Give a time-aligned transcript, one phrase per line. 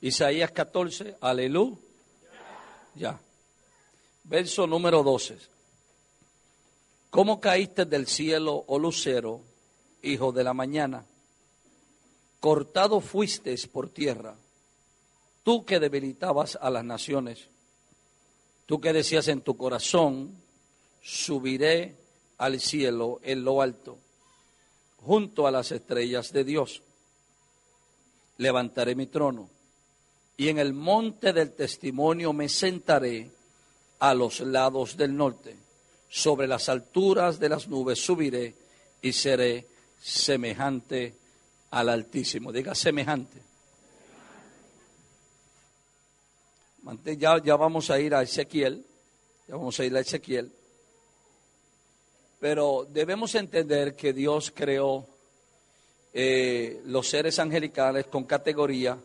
[0.00, 1.76] Isaías 14, aleluya.
[2.94, 3.20] Ya.
[4.24, 5.38] Verso número 12.
[7.10, 9.40] ¿Cómo caíste del cielo, oh lucero,
[10.02, 11.04] hijo de la mañana?
[12.38, 14.36] Cortado fuiste por tierra,
[15.42, 17.48] tú que debilitabas a las naciones,
[18.66, 20.36] tú que decías en tu corazón,
[21.02, 21.96] subiré
[22.36, 23.98] al cielo en lo alto,
[25.04, 26.82] junto a las estrellas de Dios.
[28.36, 29.57] Levantaré mi trono
[30.38, 33.28] y en el monte del testimonio me sentaré
[33.98, 35.56] a los lados del norte.
[36.08, 38.54] Sobre las alturas de las nubes subiré
[39.02, 39.66] y seré
[40.00, 41.12] semejante
[41.72, 42.52] al Altísimo.
[42.52, 43.40] Diga semejante.
[47.18, 48.86] Ya, ya vamos a ir a Ezequiel.
[49.48, 50.52] Ya vamos a ir a Ezequiel.
[52.38, 55.04] Pero debemos entender que Dios creó
[56.14, 58.96] eh, los seres angelicales con categoría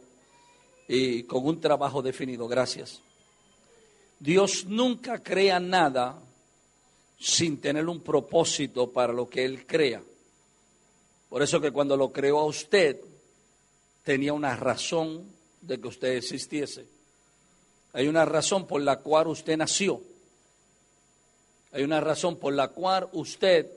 [0.88, 2.48] y con un trabajo definido.
[2.48, 3.02] Gracias.
[4.20, 6.20] Dios nunca crea nada
[7.20, 10.02] sin tener un propósito para lo que Él crea.
[11.30, 13.00] Por eso que cuando lo creó a usted,
[14.04, 15.26] tenía una razón
[15.62, 16.86] de que usted existiese.
[17.94, 20.02] Hay una razón por la cual usted nació.
[21.72, 23.68] Hay una razón por la cual usted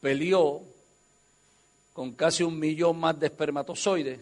[0.00, 0.62] peleó
[1.92, 4.20] con casi un millón más de espermatozoides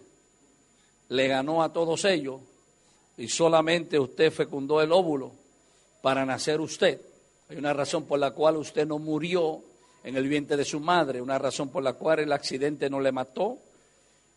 [1.09, 2.41] le ganó a todos ellos
[3.17, 5.33] y solamente usted fecundó el óvulo
[6.03, 7.01] para nacer usted.
[7.49, 9.63] Hay una razón por la cual usted no murió
[10.05, 13.13] en el vientre de su madre, una razón por la cual el accidente no le
[13.13, 13.59] mató,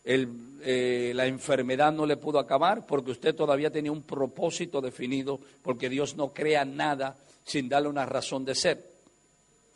[0.03, 5.89] eh, la enfermedad no le pudo acabar, porque usted todavía tenía un propósito definido, porque
[5.89, 8.83] Dios no crea nada sin darle una razón de ser.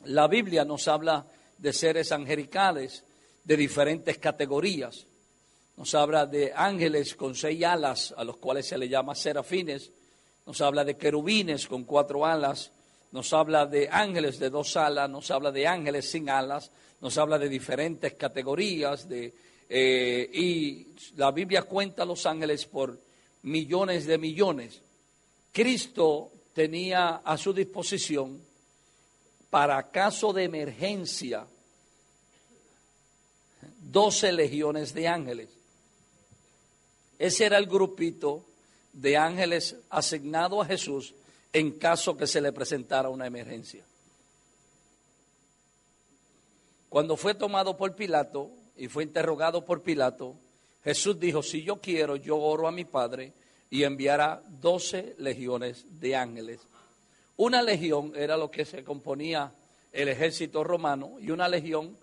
[0.05, 1.25] La Biblia nos habla
[1.57, 3.03] de seres angelicales
[3.43, 5.05] de diferentes categorías.
[5.75, 9.91] Nos habla de ángeles con seis alas, a los cuales se le llama serafines.
[10.45, 12.71] Nos habla de querubines con cuatro alas.
[13.11, 15.09] Nos habla de ángeles de dos alas.
[15.09, 16.71] Nos habla de ángeles sin alas.
[17.01, 19.09] Nos habla de diferentes categorías.
[19.09, 19.33] De,
[19.67, 22.99] eh, y la Biblia cuenta a los ángeles por
[23.41, 24.81] millones de millones.
[25.51, 28.41] Cristo tenía a su disposición
[29.49, 31.47] para caso de emergencia
[33.79, 35.52] doce legiones de ángeles.
[37.23, 38.43] Ese era el grupito
[38.91, 41.15] de ángeles asignado a Jesús
[41.53, 43.85] en caso que se le presentara una emergencia.
[46.89, 50.35] Cuando fue tomado por Pilato y fue interrogado por Pilato,
[50.83, 53.31] Jesús dijo, si yo quiero, yo oro a mi Padre
[53.69, 56.59] y enviará doce legiones de ángeles.
[57.37, 59.49] Una legión era lo que se componía
[59.93, 61.97] el ejército romano y una legión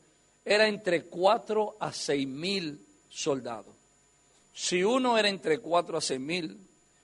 [0.46, 3.79] era entre cuatro a seis mil soldados.
[4.52, 6.58] Si uno era entre cuatro a seis mil,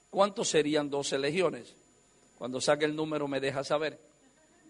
[0.09, 1.73] ¿cuántos serían doce legiones?
[2.37, 3.99] Cuando saque el número me deja saber.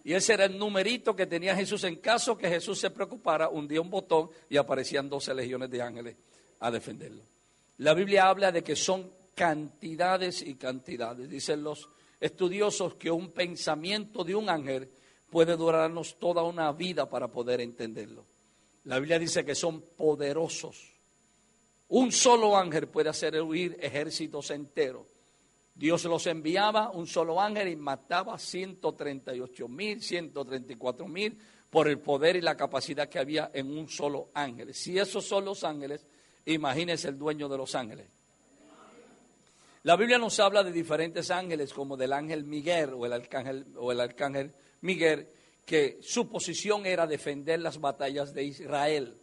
[0.04, 3.82] Y ese era el numerito que tenía Jesús en caso que Jesús se preocupara, hundía
[3.82, 6.16] un botón y aparecían doce legiones de ángeles
[6.62, 7.24] a defenderlo.
[7.80, 11.30] La Biblia habla de que son cantidades y cantidades.
[11.30, 11.90] Dicen los
[12.20, 14.90] estudiosos que un pensamiento de un ángel
[15.30, 18.26] puede durarnos toda una vida para poder entenderlo.
[18.86, 20.97] La Biblia dice que son poderosos.
[21.90, 25.06] Un solo ángel puede hacer huir ejércitos enteros.
[25.74, 31.38] Dios los enviaba, un solo ángel, y mataba 138 mil, 134 mil,
[31.70, 34.74] por el poder y la capacidad que había en un solo ángel.
[34.74, 36.06] Si esos son los ángeles,
[36.46, 38.08] imagínense el dueño de los ángeles.
[39.84, 43.92] La Biblia nos habla de diferentes ángeles, como del ángel Miguel o el arcángel, o
[43.92, 45.28] el arcángel Miguel,
[45.66, 49.16] que su posición era defender las batallas de Israel.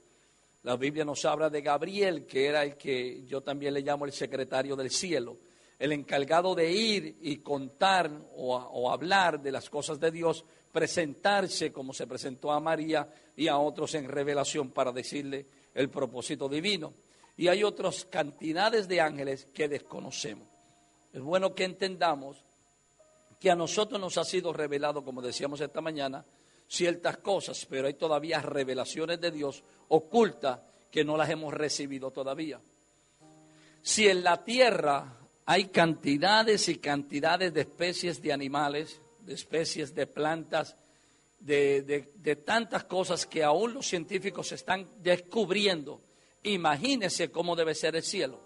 [0.65, 4.13] La Biblia nos habla de Gabriel, que era el que yo también le llamo el
[4.13, 5.37] secretario del cielo,
[5.79, 10.43] el encargado de ir y contar o, hablar de las cosas de Dios,
[10.73, 16.49] presentarse como se presentó a María y a otros en revelación para decirle el propósito
[16.49, 16.95] divino.
[17.37, 20.49] Y hay otras cantidades de ángeles que desconocemos.
[21.13, 22.39] Es bueno que entendamos
[23.39, 26.25] que a nosotros nos ha sido revelado, como decíamos esta mañana,
[26.69, 32.61] ciertas cosas, pero hay todavía revelaciones de Dios ocultas que no las hemos recibido todavía.
[33.83, 40.07] Si en la tierra hay cantidades y cantidades de especies de animales, de especies de
[40.07, 40.77] plantas,
[41.41, 41.83] de,
[42.15, 46.01] de tantas cosas que aún los científicos están descubriendo,
[46.45, 48.41] imagínese cómo debe ser el cielo.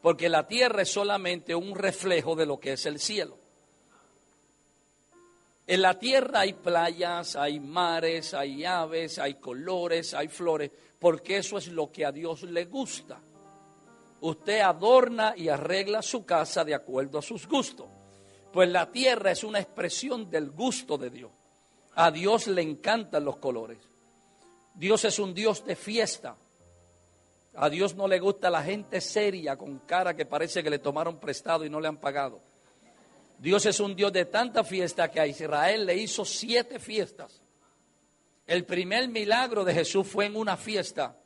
[0.00, 3.39] Porque la tierra es solamente un reflejo de lo que es el cielo.
[5.70, 10.68] En la tierra hay playas, hay mares, hay aves, hay colores, hay flores,
[10.98, 13.20] porque eso es lo que a Dios le gusta.
[14.22, 17.86] usted adorna y arregla su casa de acuerdo a sus gustos.
[18.52, 21.30] Pues la tierra es una expresión del gusto de Dios.
[21.94, 23.78] A Dios le encantan los colores.
[24.74, 26.34] Dios es un Dios de fiesta.
[27.54, 31.20] A Dios no le gusta la gente seria con cara que parece que le tomaron
[31.20, 32.49] prestado y no le han pagado.
[33.40, 37.42] Dios es un Dios de tanta fiesta que a Israel le hizo siete fiestas.
[38.46, 41.16] El primer milagro de Jesús fue en una fiesta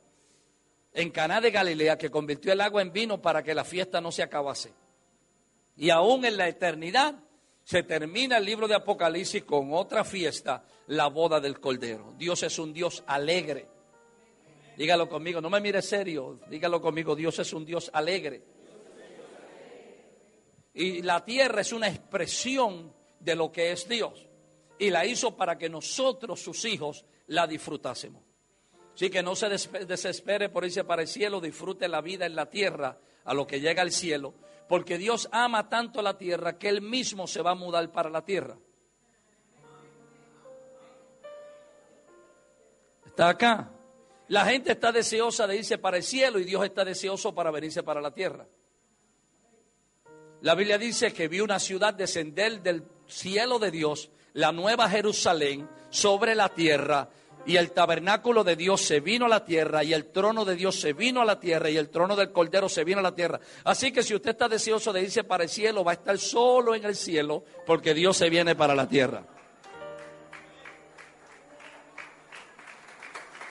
[0.93, 4.13] en Caná de Galilea que convirtió el agua en vino para que la fiesta no
[4.13, 4.71] se acabase.
[5.75, 7.15] Y aún en la eternidad
[7.65, 12.13] se termina el libro de Apocalipsis con otra fiesta, la boda del Cordero.
[12.17, 13.67] Dios es un Dios alegre.
[14.77, 18.54] Dígalo conmigo, no me mire serio, dígalo conmigo, Dios es un Dios alegre.
[20.75, 24.27] Y la tierra es una expresión de lo que es Dios.
[24.77, 28.21] Y la hizo para que nosotros, sus hijos, la disfrutásemos.
[28.93, 32.49] Así que no se desespere por irse para el cielo, disfrute la vida en la
[32.49, 34.33] tierra a lo que llega al cielo,
[34.67, 38.23] porque Dios ama tanto la tierra que Él mismo se va a mudar para la
[38.23, 38.57] tierra.
[43.05, 43.71] Está acá.
[44.27, 47.81] La gente está deseosa de irse para el cielo y Dios está deseoso para venirse
[47.83, 48.45] para la tierra.
[50.45, 55.67] La Biblia dice que vio una ciudad descender del cielo de Dios, la nueva Jerusalén,
[55.89, 57.09] sobre la tierra
[57.47, 60.79] y el tabernáculo de Dios se vino a la tierra y el trono de Dios
[60.79, 63.39] se vino a la tierra y el trono del Cordero se vino a la tierra.
[63.63, 66.75] Así que si usted está deseoso de irse para el cielo, va a estar solo
[66.75, 69.23] en el cielo porque Dios se viene para la tierra.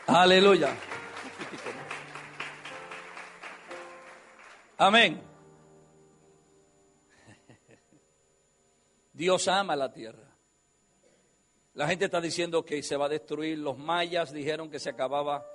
[0.06, 0.76] Aleluya.
[4.79, 5.33] Amén.
[9.14, 10.28] Dios ama la tierra.
[11.75, 13.58] La gente está diciendo que se va a destruir.
[13.58, 15.46] Los mayas dijeron que se acababa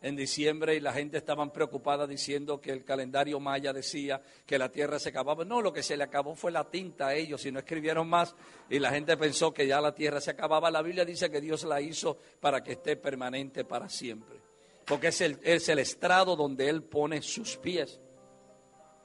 [0.00, 4.70] en diciembre y la gente estaba preocupada diciendo que el calendario maya decía que la
[4.70, 5.44] tierra se acababa.
[5.44, 8.34] No, lo que se le acabó fue la tinta a ellos y no escribieron más
[8.68, 10.70] y la gente pensó que ya la tierra se acababa.
[10.70, 14.40] La Biblia dice que Dios la hizo para que esté permanente para siempre.
[14.86, 18.00] Porque es el, es el estrado donde Él pone sus pies.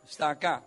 [0.04, 0.64] Está acá.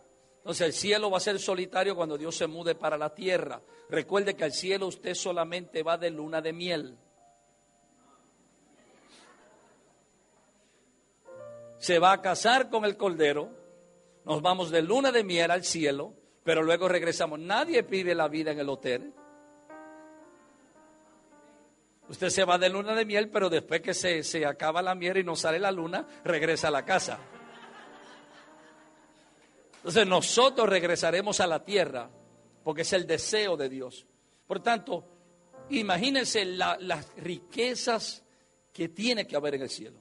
[0.49, 3.61] Entonces el cielo va a ser solitario cuando Dios se mude para la tierra.
[3.91, 6.97] Recuerde que al cielo usted solamente va de luna de miel.
[11.77, 13.51] Se va a casar con el cordero,
[14.25, 16.15] nos vamos de luna de miel al cielo,
[16.45, 17.39] pero luego regresamos.
[17.39, 19.13] Nadie pide la vida en el hotel.
[22.09, 25.19] Usted se va de luna de miel, pero después que se, se acaba la miel
[25.19, 27.19] y no sale la luna, regresa a la casa.
[29.79, 32.11] Entonces nosotros regresaremos a la tierra
[32.63, 34.07] porque es el deseo de Dios.
[34.47, 35.05] Por tanto,
[35.71, 38.23] imagínense las riquezas
[38.73, 40.01] que tiene que haber en el cielo.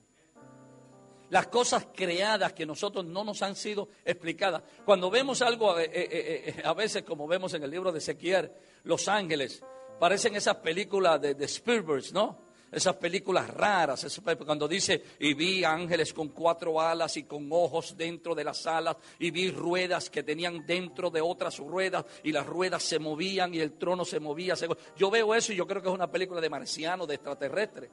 [1.30, 4.64] Las cosas creadas que nosotros no nos han sido explicadas.
[4.86, 8.52] Cuando vemos algo, eh, eh, eh, a veces como vemos en el libro de Ezequiel,
[8.84, 9.62] Los Ángeles,
[10.00, 12.47] parecen esas películas de, de Spielberg, ¿no?
[12.72, 18.36] Esas películas raras, cuando dice, y vi ángeles con cuatro alas y con ojos dentro
[18.36, 22.84] de las alas, y vi ruedas que tenían dentro de otras ruedas, y las ruedas
[22.84, 24.56] se movían y el trono se movía.
[24.98, 27.90] Yo veo eso y yo creo que es una película de marciano, de extraterrestre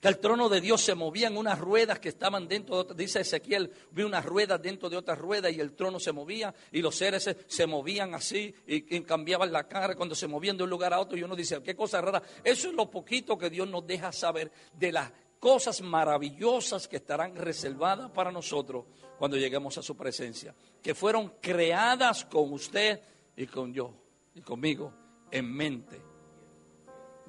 [0.00, 2.96] que el trono de Dios se movía en unas ruedas que estaban dentro de otras,
[2.96, 6.80] dice Ezequiel, vi unas ruedas dentro de otras ruedas y el trono se movía y
[6.80, 10.94] los seres se, movían así y, cambiaban la cara cuando se movían de un lugar
[10.94, 12.22] a otro y uno dice, qué cosa rara.
[12.42, 17.36] Eso es lo poquito que Dios nos deja saber de las cosas maravillosas que estarán
[17.36, 18.86] reservadas para nosotros
[19.18, 23.00] cuando lleguemos a su presencia, que fueron creadas con usted
[23.36, 23.92] y con yo
[24.34, 24.94] y conmigo
[25.30, 26.09] en mente.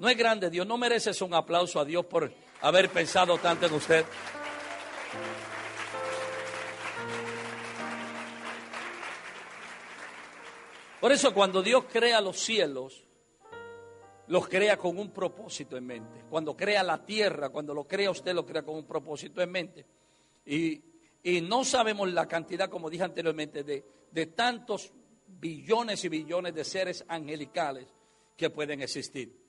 [0.01, 3.73] No es grande, Dios no merece un aplauso a Dios por haber pensado tanto en
[3.75, 4.03] usted.
[10.99, 13.05] Por eso cuando Dios crea los cielos,
[14.25, 16.23] los crea con un propósito en mente.
[16.31, 19.85] Cuando crea la tierra, cuando lo crea usted, lo crea con un propósito en mente.
[20.47, 20.81] Y,
[21.43, 24.91] no sabemos la cantidad, como dije anteriormente, de, de tantos
[25.27, 27.85] billones y billones de seres angelicales
[28.35, 29.40] que pueden existir.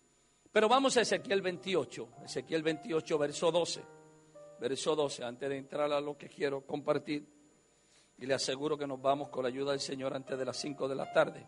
[0.53, 3.83] Pero vamos a Ezequiel 28, Ezequiel 28, verso 12.
[4.61, 7.27] Verso 12, antes de entrar a lo que quiero compartir.
[8.19, 10.87] Y le aseguro que nos vamos con la ayuda del Señor antes de las 5
[10.89, 11.47] de la tarde.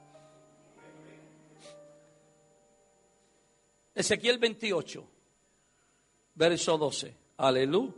[3.94, 5.06] Ezequiel 28,
[6.34, 7.16] verso 12.
[7.36, 7.92] Aleluya.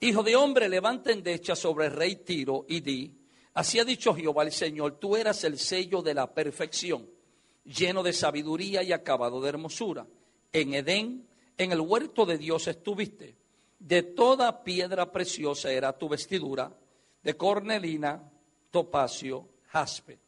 [0.00, 3.12] Hijo de hombre, levanta endecha sobre el rey Tiro y di,
[3.54, 7.17] así ha dicho Jehová el Señor, tú eras el sello de la perfección
[7.68, 10.06] lleno de sabiduría y acabado de hermosura.
[10.52, 13.36] En Edén, en el huerto de Dios estuviste.
[13.78, 16.72] De toda piedra preciosa era tu vestidura,
[17.22, 18.28] de cornelina,
[18.70, 20.18] topacio, jaspe,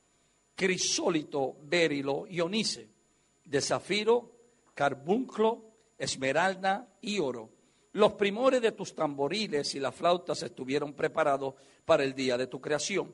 [0.54, 2.88] crisólito, berilo y onice,
[3.44, 4.30] de zafiro,
[4.75, 5.64] carbunclo,
[5.99, 7.50] esmeralda y oro.
[7.92, 11.54] Los primores de tus tamboriles y las flautas estuvieron preparados
[11.85, 13.12] para el día de tu creación.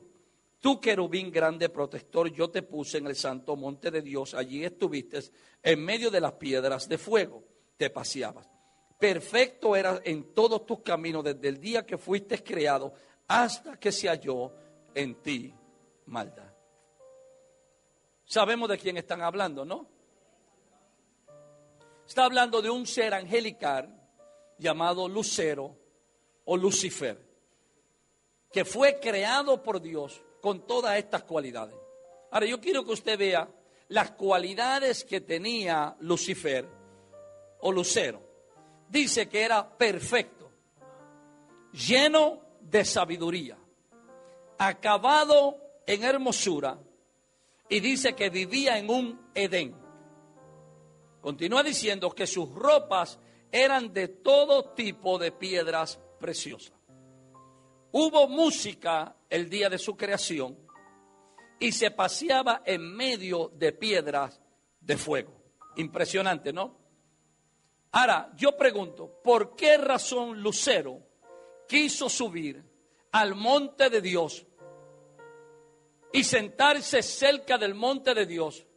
[0.59, 4.33] Tú, querubín grande protector, yo te puse en el santo monte de Dios.
[4.33, 5.19] Allí estuviste
[5.61, 7.43] en medio de las piedras de fuego.
[7.77, 8.49] Te paseabas.
[8.99, 12.93] Perfecto era en todos tus caminos desde el día que fuiste creado
[13.27, 14.51] hasta que se halló
[14.95, 15.53] en ti
[16.07, 16.51] maldad.
[18.25, 19.87] Sabemos de quién están hablando, ¿no?
[22.07, 23.93] Está hablando de un ser angelical
[24.57, 25.77] llamado Lucero
[26.45, 27.21] o Lucifer,
[28.51, 31.75] que fue creado por Dios con todas estas cualidades.
[32.31, 33.47] Ahora yo quiero que usted vea
[33.89, 36.67] las cualidades que tenía Lucifer
[37.59, 38.21] o Lucero.
[38.89, 40.49] Dice que era perfecto,
[41.73, 43.57] lleno de sabiduría,
[44.57, 46.79] acabado en hermosura
[47.69, 49.75] y dice que vivía en un Edén.
[51.21, 53.19] Continúa diciendo que sus ropas
[53.51, 56.76] eran de todo tipo de piedras preciosas.
[57.99, 60.55] Hubo música el día de su creación
[61.59, 64.39] y se paseaba en medio de piedras
[64.79, 65.33] de fuego.
[65.77, 66.77] Impresionante, ¿no?
[67.93, 71.01] Ahora, yo pregunto, ¿por qué razón Lucero
[71.67, 72.63] quiso subir
[73.13, 74.45] al monte de Dios
[76.13, 78.67] y sentarse cerca del monte de Dios,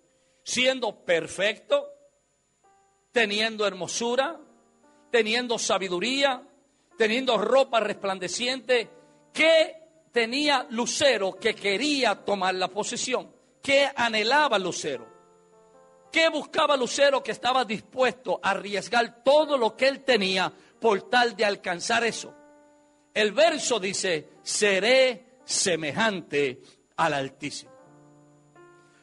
[0.43, 1.91] siendo perfecto,
[3.13, 4.41] teniendo hermosura,
[5.11, 6.43] teniendo sabiduría,
[6.97, 8.99] teniendo ropa resplandeciente,
[9.33, 9.77] ¿qué
[10.13, 13.31] tenía Lucero que quería tomar la posesión?
[13.63, 15.07] ¿Qué anhelaba Lucero?
[16.11, 21.37] ¿Qué buscaba Lucero que estaba dispuesto a arriesgar todo lo que él tenía por tal
[21.37, 22.35] de alcanzar eso?
[23.15, 26.61] El verso dice, seré semejante
[26.97, 27.71] al Altísimo.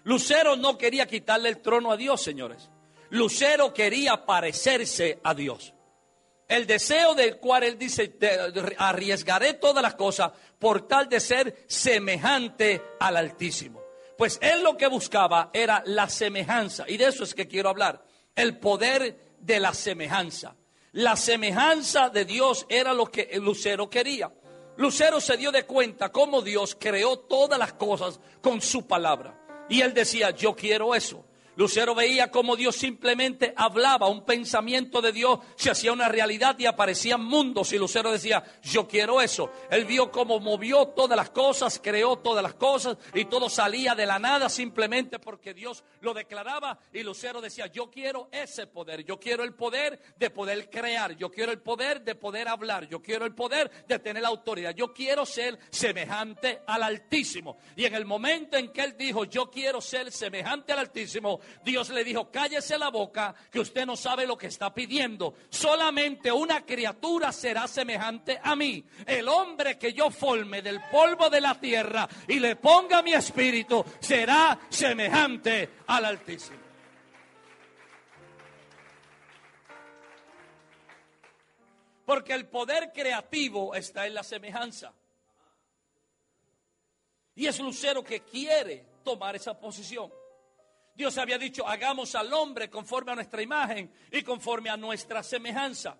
[0.03, 2.69] Lucero no quería quitarle el trono a Dios, señores.
[3.10, 5.74] Lucero quería parecerse a Dios.
[6.47, 8.17] El deseo del cual él dice,
[8.77, 13.81] arriesgaré todas las cosas por tal de ser semejante al Altísimo.
[14.17, 16.85] Pues él lo que buscaba era la semejanza.
[16.87, 18.03] Y de eso es que quiero hablar.
[18.35, 20.55] El poder de la semejanza.
[20.93, 24.31] La semejanza de Dios era lo que Lucero quería.
[24.77, 29.37] Lucero se dio de cuenta cómo Dios creó todas las cosas con su palabra.
[29.69, 31.25] Y él decía, yo quiero eso.
[31.57, 36.67] Lucero veía cómo Dios simplemente hablaba, un pensamiento de Dios se hacía una realidad y
[36.67, 37.73] aparecían mundos.
[37.73, 39.51] Y Lucero decía, yo quiero eso.
[39.71, 44.05] Él vio cómo movió todas las cosas, creó todas las cosas y todo salía de
[44.05, 46.77] la nada simplemente porque Dios lo declaraba.
[46.93, 51.31] Y Lucero decía, yo quiero ese poder, yo quiero el poder de poder crear, yo
[51.31, 54.93] quiero el poder de poder hablar, yo quiero el poder de tener la autoridad, yo
[54.93, 57.57] quiero ser semejante al Altísimo.
[57.75, 61.89] Y en el momento en que él dijo, yo quiero ser semejante al Altísimo, Dios
[61.89, 65.35] le dijo, cállese la boca, que usted no sabe lo que está pidiendo.
[65.49, 68.83] Solamente una criatura será semejante a mí.
[69.05, 73.83] El hombre que yo forme del polvo de la tierra y le ponga mi espíritu
[73.99, 76.67] será semejante al Altísimo.
[82.05, 84.93] Porque el poder creativo está en la semejanza.
[87.35, 90.09] Y es Lucero que quiere tomar esa posición.
[90.97, 95.95] Dios había dicho, hagamos al hombre conforme a nuestra imagen y conforme a nuestra semejanza.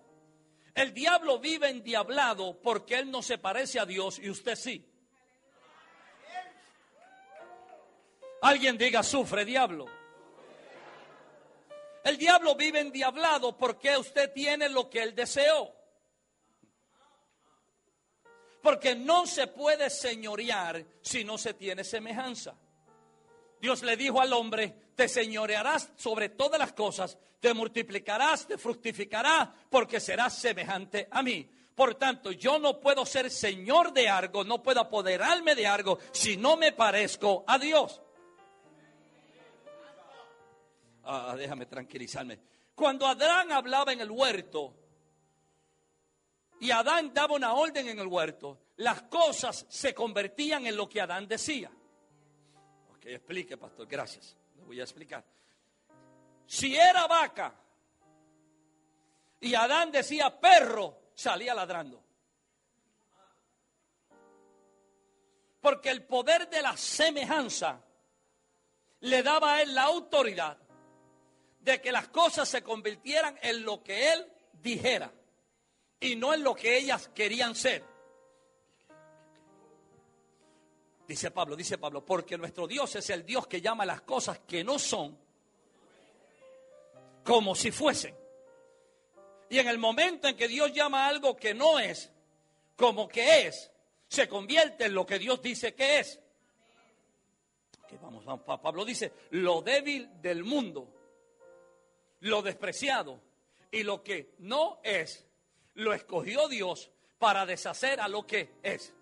[0.74, 4.84] El diablo vive endiablado porque él no se parece a Dios y usted sí.
[8.42, 9.86] Alguien diga, sufre diablo.
[12.02, 15.72] El diablo vive endiablado porque usted tiene lo que él deseó.
[18.62, 22.56] Porque no se puede señorear si no se tiene semejanza.
[23.60, 29.48] Dios le dijo al hombre, te señorearás sobre todas las cosas, te multiplicarás, te fructificarás,
[29.70, 31.48] porque serás semejante a mí.
[31.72, 36.36] Por tanto, yo no puedo ser señor de algo, no puedo apoderarme de algo si
[36.36, 38.02] no me parezco a Dios.
[41.04, 42.40] Ah, déjame tranquilizarme.
[42.74, 44.74] Cuando Adán hablaba en el huerto
[46.58, 51.00] y Adán daba una orden en el huerto, las cosas se convertían en lo que
[51.00, 51.70] Adán decía
[53.14, 54.36] explique, pastor, gracias.
[54.68, 55.24] Voy a explicar.
[56.46, 57.54] Si era vaca
[59.40, 62.04] y Adán decía perro, salía ladrando.
[65.62, 67.80] Porque el poder de la semejanza
[69.00, 70.58] le daba a él la autoridad
[71.60, 75.10] de que las cosas se convirtieran en lo que él dijera.
[76.00, 77.82] y no en lo que ellas querían ser.
[81.08, 84.62] Dice Pablo, dice Pablo, porque nuestro Dios es el Dios que llama las cosas que
[84.62, 85.16] no son
[87.24, 88.14] como si fuesen.
[89.48, 92.12] Y en el momento en que Dios llama algo que no es
[92.76, 93.70] como que es,
[94.06, 96.20] se convierte en lo que Dios dice que es.
[98.02, 100.86] vamos, vamos, Pablo dice, lo débil del mundo,
[102.20, 103.18] lo despreciado
[103.70, 105.24] y lo que no es,
[105.74, 108.92] lo escogió Dios para deshacer a lo que es.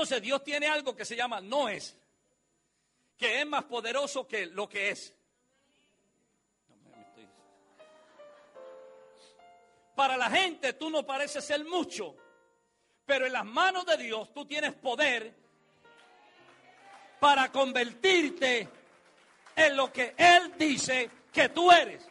[0.00, 1.94] Entonces Dios tiene algo que se llama no es,
[3.18, 5.14] que es más poderoso que lo que es.
[9.94, 12.16] Para la gente tú no pareces ser mucho,
[13.04, 15.34] pero en las manos de Dios tú tienes poder
[17.20, 18.70] para convertirte
[19.54, 22.09] en lo que Él dice que tú eres.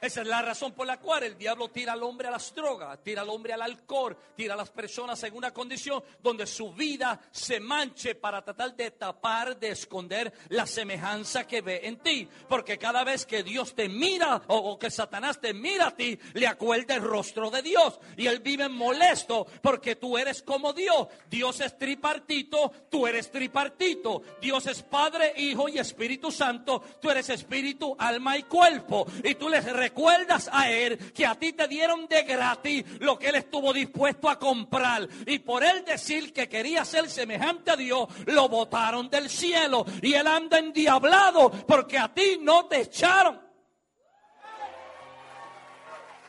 [0.00, 3.02] Esa es la razón por la cual el diablo tira al hombre a las drogas,
[3.02, 7.20] tira al hombre al alcohol, tira a las personas en una condición donde su vida
[7.32, 12.28] se manche para tratar de tapar, de esconder la semejanza que ve en ti.
[12.48, 16.46] Porque cada vez que Dios te mira o, que Satanás te mira a ti, le
[16.46, 17.98] acuerda el rostro de Dios.
[18.16, 21.08] Y él vive molesto porque tú eres como Dios.
[21.28, 24.22] Dios es tripartito, tú eres tripartito.
[24.40, 26.82] Dios es Padre, Hijo y Espíritu Santo.
[27.00, 29.06] Tú eres espíritu, alma y cuerpo.
[29.24, 33.28] Y tú les recuerdas a Él que a ti te dieron de gratis lo que
[33.28, 35.08] Él estuvo dispuesto a comprar.
[35.26, 39.84] Y por Él decir que quería ser semejante a Dios, lo botaron del cielo.
[40.02, 43.40] Y Él anda endiablado porque a ti no te echaron.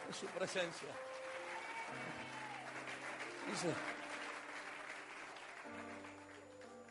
[0.10, 0.90] Es su presencia.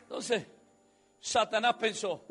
[0.03, 0.45] Entonces,
[1.19, 2.25] Satanás pensó,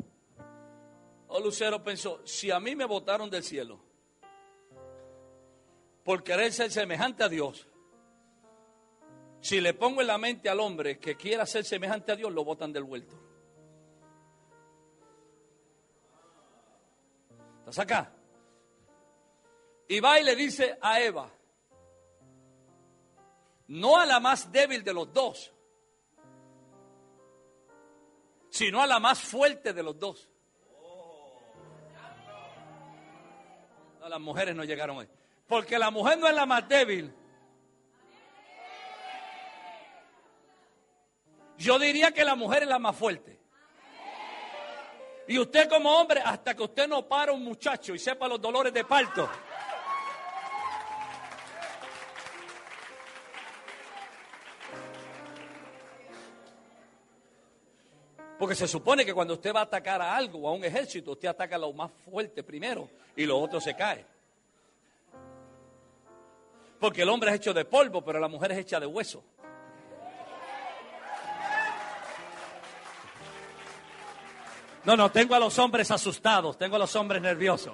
[1.27, 3.88] o Lucero pensó, si a mí me botaron del cielo,
[6.09, 7.67] por querer ser semejante a Dios.
[9.41, 12.43] Si le pongo en la mente al hombre que quiera ser semejante a Dios, lo
[12.43, 13.15] botan del vuelto.
[17.59, 18.11] ¿Estás acá?
[19.87, 21.29] Y va y le dice a Eva,
[23.67, 25.53] no a la más débil de los dos,
[28.49, 30.27] sino a la más fuerte de los dos.
[34.09, 35.18] Las mujeres no llegaron hoy.
[35.49, 37.11] Porque la mujer no es la más débil.
[41.57, 43.39] Yo diría que la mujer es la más fuerte.
[45.27, 48.71] Y usted como hombre, hasta que usted no para un muchacho y sepa los dolores
[48.71, 49.27] de parto.
[58.37, 61.27] Porque se supone que cuando usted va a atacar a algo, a un ejército, usted
[61.27, 64.18] ataca a lo más fuerte primero y lo otro se cae.
[66.79, 69.23] Porque el hombre es hecho de polvo, pero la mujer es hecha de hueso.
[74.85, 77.73] No, no, tengo a los hombres asustados, tengo a los hombres nerviosos.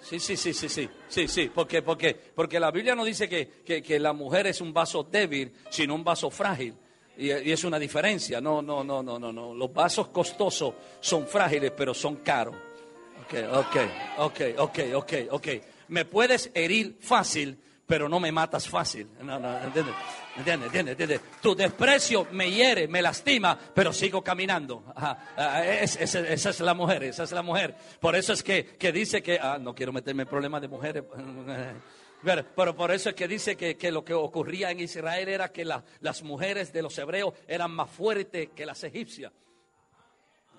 [0.00, 3.62] Sí, sí, sí, sí, sí, sí, sí, porque, porque, porque la Biblia no dice que,
[3.64, 6.74] que, la mujer es un vaso débil, sino un vaso frágil.
[7.16, 8.40] Y, es una diferencia.
[8.40, 9.54] No, no, no, no, no, no.
[9.54, 12.56] Los vasos costosos son frágiles, pero son caros.
[13.18, 13.76] Ok, ok,
[14.18, 15.48] ok, ok, ok, ok
[15.92, 19.08] me puedes herir fácil, pero no me matas fácil.
[19.22, 19.94] No, no, ¿entiendes?
[20.38, 20.74] ¿Entiendes?
[20.74, 21.20] ¿Entiendes?
[21.42, 24.82] Tu desprecio me hiere, me lastima, pero sigo caminando.
[25.36, 27.76] esa es la mujer, esa es la mujer.
[28.00, 31.04] Por eso es que, dice que, ah, no quiero meterme en problemas de mujeres.
[32.54, 36.22] Pero, por eso es que dice que, lo que ocurría en Israel era que las
[36.22, 39.32] mujeres de los hebreos eran más fuertes que las egipcias.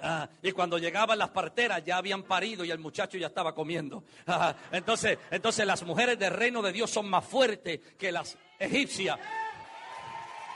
[0.06, 4.04] Ah, y cuando llegaban las parteras ya habían parido y el muchacho ya estaba comiendo.
[4.28, 9.18] Ah, entonces, entonces las mujeres del reino de Dios son más fuertes que las egipcias.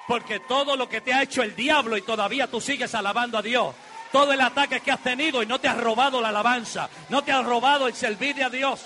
[0.05, 3.41] Porque todo lo que te ha hecho el diablo y todavía tú sigues alabando a
[3.41, 3.73] Dios.
[4.11, 6.89] Todo el ataque que has tenido y no te has robado la alabanza.
[7.07, 8.85] No te has robado el servir a Dios.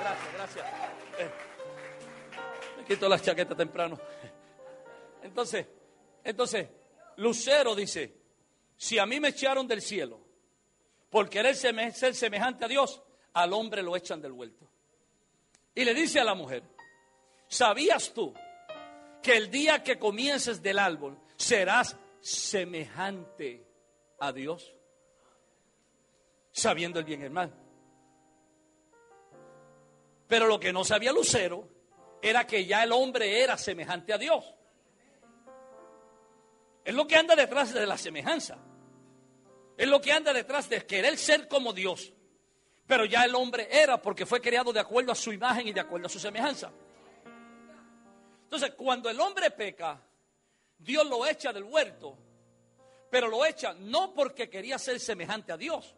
[0.00, 0.66] Gracias, gracias.
[1.18, 1.30] Eh,
[2.78, 4.00] me quito las chaquetas temprano.
[5.22, 5.66] Entonces,
[6.24, 6.68] entonces,
[7.18, 8.16] Lucero dice,
[8.76, 10.20] si a mí me echaron del cielo
[11.10, 13.02] por querer ser semejante a Dios,
[13.32, 14.70] al hombre lo echan del vuelto.
[15.74, 16.62] Y le dice a la mujer,
[17.48, 18.32] ¿sabías tú
[19.20, 23.66] que el día que comiences del árbol serás semejante
[24.20, 24.72] a Dios?
[26.52, 27.52] Sabiendo el bien y el mal.
[30.28, 31.68] Pero lo que no sabía Lucero
[32.22, 34.54] era que ya el hombre era semejante a Dios.
[36.88, 38.56] Es lo que anda detrás de la semejanza.
[39.76, 42.14] Es lo que anda detrás de querer ser como Dios.
[42.86, 45.80] Pero ya el hombre era porque fue creado de acuerdo a su imagen y de
[45.80, 46.72] acuerdo a su semejanza.
[48.44, 50.00] Entonces, cuando el hombre peca,
[50.78, 52.16] Dios lo echa del huerto,
[53.10, 55.94] pero lo echa no porque quería ser semejante a Dios,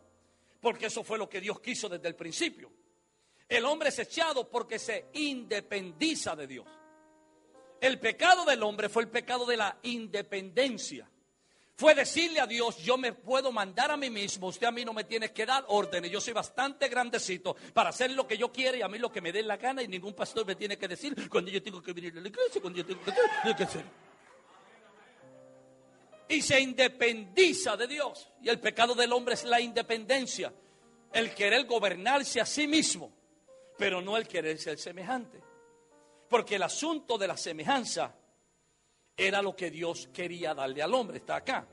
[0.60, 2.68] porque eso fue lo que Dios quiso desde el principio.
[3.48, 6.66] El hombre es echado porque se independiza de Dios.
[7.80, 11.08] El pecado del hombre fue el pecado de la independencia.
[11.80, 14.92] Fue decirle a Dios, yo me puedo mandar a mí mismo, usted a mí no
[14.92, 18.76] me tiene que dar órdenes, yo soy bastante grandecito para hacer lo que yo quiera
[18.76, 20.86] y a mí lo que me dé la gana y ningún pastor me tiene que
[20.86, 23.00] decir cuando yo tengo que venir a la iglesia, cuando yo tengo
[23.56, 23.84] que hacer.
[26.28, 28.30] Y se independiza de Dios.
[28.42, 30.52] Y el pecado del hombre es la independencia,
[31.14, 33.10] el querer gobernarse a sí mismo,
[33.78, 35.49] pero no el querer ser semejante.
[36.30, 38.14] Porque el asunto de la semejanza
[39.16, 41.18] era lo que Dios quería darle al hombre.
[41.18, 41.66] Está acá.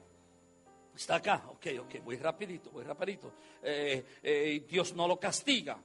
[0.96, 1.44] Está acá.
[1.50, 3.34] Ok, ok, voy rapidito, voy rapidito.
[3.62, 5.78] Eh, eh, Dios no lo castiga,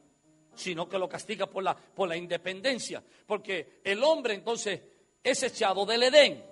[0.55, 3.05] sino que lo castiga por la, por la independencia.
[3.27, 4.81] Porque el hombre entonces
[5.23, 6.43] es echado del Edén.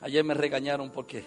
[0.00, 1.24] Ayer me regañaron porque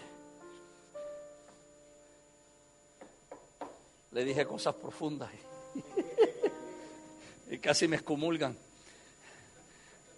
[4.12, 5.32] le dije cosas profundas
[7.52, 8.58] y casi me excomulgan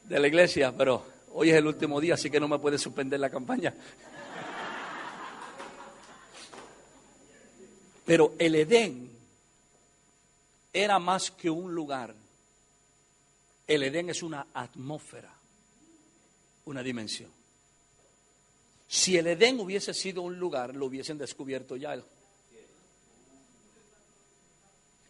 [0.03, 3.19] de la iglesia, pero hoy es el último día, así que no me puede suspender
[3.19, 3.73] la campaña.
[8.05, 9.09] Pero el Edén
[10.71, 12.13] era más que un lugar.
[13.65, 15.33] El Edén es una atmósfera,
[16.65, 17.31] una dimensión.
[18.87, 21.99] Si el Edén hubiese sido un lugar, lo hubiesen descubierto ya.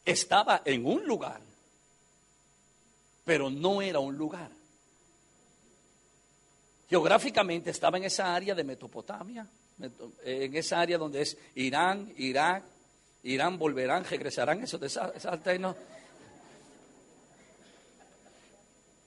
[0.06, 1.42] Estaba en un lugar,
[3.24, 4.50] pero no era un lugar.
[6.90, 9.48] Geográficamente estaba en esa área de Mesopotamia,
[10.24, 12.64] en esa área donde es Irán, Irak,
[13.24, 15.40] Irán volverán, regresarán, eso de esa, esa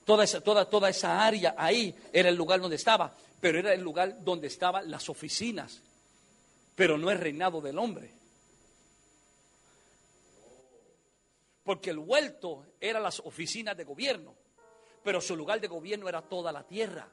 [0.03, 3.81] Toda esa, toda, toda esa área ahí era el lugar donde estaba, pero era el
[3.81, 5.81] lugar donde estaban las oficinas,
[6.75, 8.16] pero no el reinado del hombre.
[11.67, 14.33] Porque el huerto era las oficinas de gobierno,
[15.03, 17.11] pero su lugar de gobierno era toda la tierra.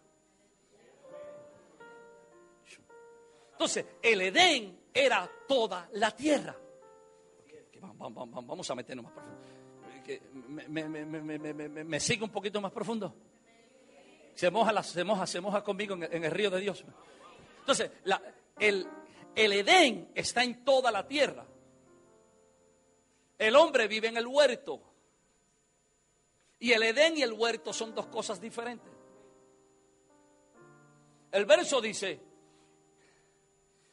[3.51, 6.57] Entonces, el Edén era toda la tierra.
[7.99, 9.41] Vamos a meternos más profundo.
[11.85, 13.13] Me, sigue un poquito más profundo.
[14.37, 16.85] Se moja, se moja, se moja conmigo en, el río de Dios.
[17.59, 17.91] Entonces,
[18.61, 18.87] el,
[19.35, 21.45] el Edén está en toda la tierra.
[23.39, 24.81] El hombre vive en el huerto.
[26.59, 28.93] Y el Edén y el huerto son dos cosas diferentes.
[31.33, 32.21] El verso dice,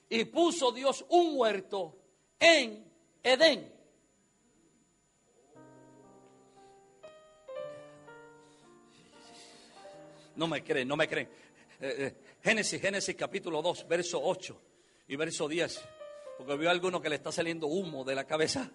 [0.10, 1.98] y puso Dios un huerto
[2.40, 2.86] en
[3.24, 3.74] Edén.
[10.36, 11.30] No me creen, no me creen.
[11.80, 14.62] Eh, eh, Génesis, Génesis capítulo 2, verso 8
[15.08, 15.82] y verso 10.
[16.38, 18.70] Porque veo a alguno que le está saliendo humo de la cabeza.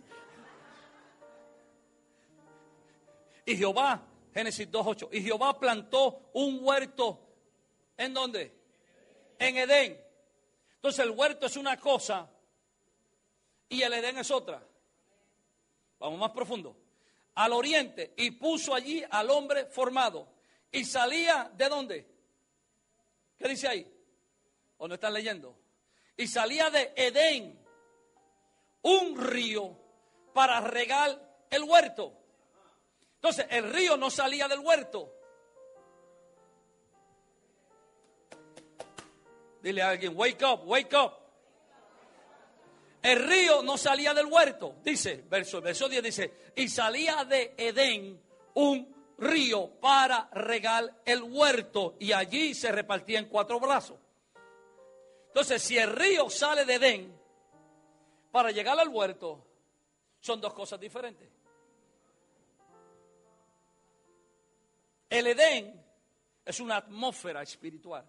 [3.47, 5.09] Y Jehová, Génesis 2, 8.
[5.13, 7.19] Y Jehová plantó un huerto.
[7.97, 8.53] ¿En dónde?
[9.39, 10.07] En Edén
[10.87, 12.31] entonces el huerto es una cosa
[13.69, 14.65] y el Edén es otra.
[15.99, 16.77] Vamos más profundo.
[17.35, 20.29] Al oriente y puso allí al hombre formado.
[20.71, 22.07] Y salía de dónde?
[23.37, 23.93] ¿Qué dice ahí?
[24.79, 25.59] ¿O no están leyendo?
[26.17, 27.59] Y salía de Edén
[28.83, 29.77] un río
[30.33, 32.13] para regar el huerto.
[33.29, 35.13] Entonces el río no salía del huerto,
[39.61, 41.13] Dile a alguien, wake up, wake up.
[43.03, 48.23] El río no salía del huerto, dice, verso, verso 10 dice, y salía de Edén
[48.55, 53.99] un río para regar el huerto y allí se repartía en cuatro brazos.
[55.27, 57.21] Entonces, si el río sale de Edén
[58.31, 59.45] para llegar al huerto,
[60.21, 61.36] son dos cosas diferentes.
[65.09, 65.85] El Edén
[66.45, 68.05] es una atmósfera espiritual.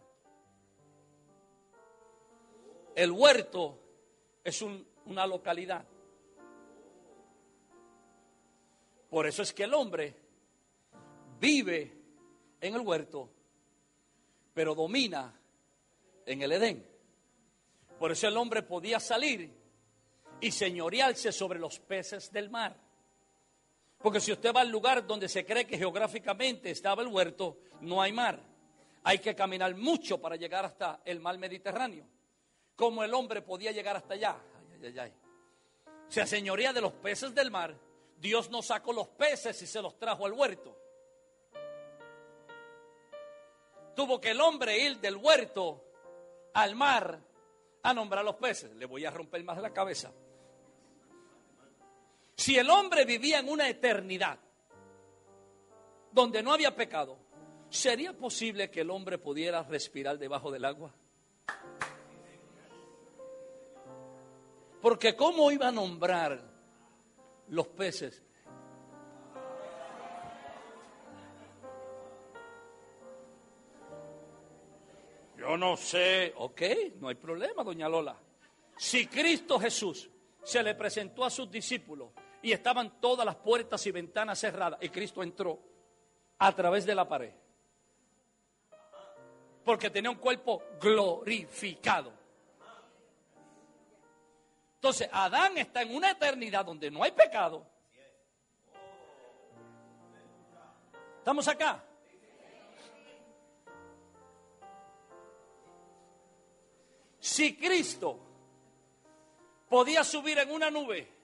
[2.95, 3.79] El huerto
[4.43, 5.85] es una localidad.
[9.09, 10.15] Por eso es que el hombre
[11.39, 11.93] vive
[12.59, 13.29] en el huerto,
[14.53, 15.33] pero domina
[16.25, 16.85] en el Edén.
[17.99, 19.51] Por eso el hombre podía salir
[20.41, 22.86] y señorearse sobre los peces del mar.
[23.97, 28.01] Porque si usted va al lugar donde se cree que geográficamente estaba el huerto, no
[28.01, 28.39] hay mar.
[29.03, 32.05] hay que caminar mucho para llegar hasta el mar Mediterráneo.
[32.75, 34.37] ¿Cómo el hombre podía llegar hasta allá?
[34.73, 35.13] Ay, ay, ay.
[36.09, 37.75] Se señoría de los peces del mar.
[38.17, 40.75] Dios no sacó los peces y se los trajo al huerto.
[43.95, 45.83] Tuvo que el hombre ir del huerto
[46.53, 47.19] al mar
[47.81, 48.75] a nombrar los peces.
[48.75, 50.11] Le voy a romper más la cabeza.
[52.37, 54.39] Si el hombre vivía en una eternidad
[56.11, 57.17] donde no había pecado,
[57.67, 60.93] ¿sería posible que el hombre pudiera respirar debajo del agua?
[64.79, 66.39] Porque ¿cómo iba a nombrar
[67.47, 68.23] los peces?
[75.37, 76.61] Yo no sé, ok,
[76.99, 78.15] no hay problema, doña Lola.
[78.77, 80.07] Si Cristo Jesús
[80.43, 84.89] se le presentó a sus discípulos y estaban todas las puertas y ventanas cerradas y
[84.89, 85.59] Cristo entró
[86.37, 87.33] a través de la pared,
[89.63, 92.13] porque tenía un cuerpo glorificado.
[94.75, 97.65] Entonces, Adán está en una eternidad donde no hay pecado.
[101.17, 101.83] ¿Estamos acá?
[107.19, 108.17] Si Cristo
[109.67, 111.16] podía subir en una nube,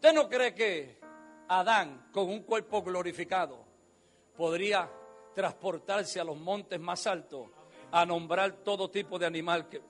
[0.00, 0.98] ¿usted no cree que
[1.48, 3.62] Adán, con un cuerpo glorificado,
[4.34, 4.90] podría
[5.34, 7.50] transportarse a los montes más altos
[7.92, 9.82] a nombrar todo tipo de animal que...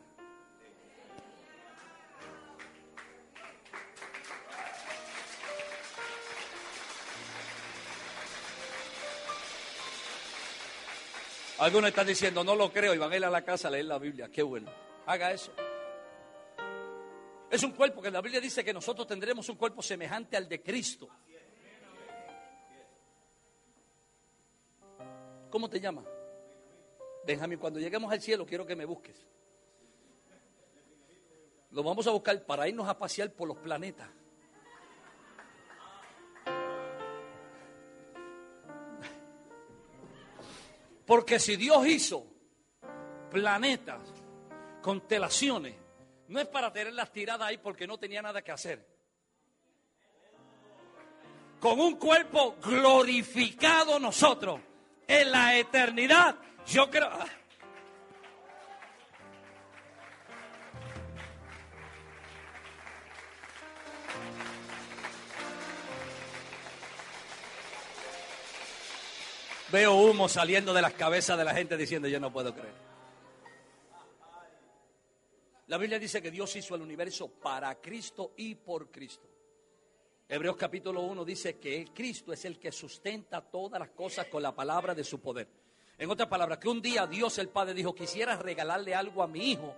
[11.58, 13.84] Algunos están diciendo, no lo creo, y van a ir a la casa a leer
[13.84, 14.28] la Biblia.
[14.28, 14.72] Qué bueno.
[15.06, 15.52] Haga eso.
[17.50, 20.62] Es un cuerpo que la Biblia dice que nosotros tendremos un cuerpo semejante al de
[20.62, 21.08] Cristo.
[25.50, 26.04] ¿Cómo te llamas?
[27.26, 29.26] Benjamín, cuando lleguemos al cielo quiero que me busques.
[31.72, 34.08] Lo vamos a buscar para irnos a pasear por los planetas.
[41.04, 42.24] Porque si Dios hizo
[43.30, 44.00] planetas,
[44.80, 45.79] constelaciones,
[46.30, 48.86] no es para tenerlas tiradas ahí porque no tenía nada que hacer.
[51.58, 54.60] Con un cuerpo glorificado nosotros
[55.08, 57.10] en la eternidad yo creo...
[69.72, 72.89] Veo humo saliendo de las cabezas de la gente diciendo yo no puedo creer.
[75.70, 79.28] La Biblia dice que Dios hizo el universo para Cristo y por Cristo.
[80.28, 84.52] Hebreos capítulo 1 dice que Cristo es el que sustenta todas las cosas con la
[84.52, 85.46] palabra de su poder.
[85.96, 89.52] En otras palabras, que un día Dios el Padre dijo, quisiera regalarle algo a mi
[89.52, 89.72] hijo,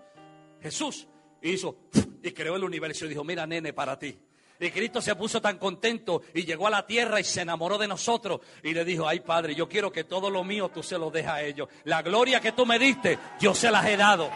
[0.62, 1.06] Jesús,
[1.42, 1.76] y hizo,
[2.22, 4.18] y creó el universo y dijo, mira nene, para ti.
[4.60, 7.88] Y Cristo se puso tan contento y llegó a la tierra y se enamoró de
[7.88, 11.10] nosotros y le dijo, ay Padre, yo quiero que todo lo mío tú se lo
[11.10, 11.68] dejes a ellos.
[11.84, 14.30] La gloria que tú me diste, yo se las he dado.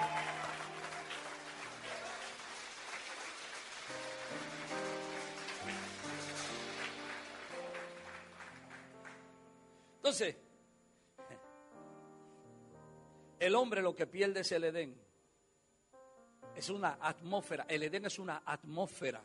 [13.38, 14.98] El hombre lo que pierde es el Edén.
[16.54, 17.66] Es una atmósfera.
[17.68, 19.22] El Edén es una atmósfera.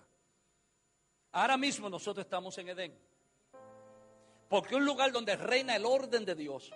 [1.34, 2.98] Ahora mismo nosotros estamos en Edén.
[4.50, 6.72] Porque un lugar donde reina el orden de Dios,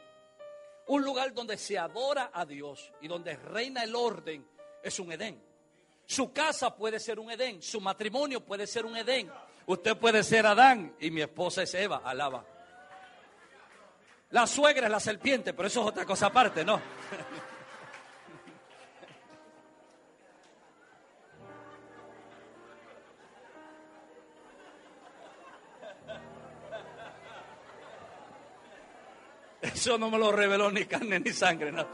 [0.88, 4.48] un lugar donde se adora a Dios y donde reina el orden,
[4.82, 5.44] es un Edén.
[6.06, 9.30] Su casa puede ser un Edén, su matrimonio puede ser un Edén.
[9.66, 12.55] Usted puede ser Adán y mi esposa es Eva, alaba.
[14.32, 16.82] La suegra es la serpiente, pero eso es otra cosa aparte, ¿no?
[29.62, 31.84] Eso no me lo reveló ni carne ni sangre, ¿no?
[31.84, 31.88] O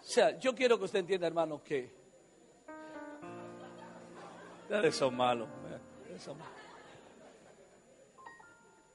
[0.00, 1.90] sea, yo quiero que usted entienda, hermano, que...
[4.62, 5.48] Ustedes son malos.
[5.48, 6.57] Malos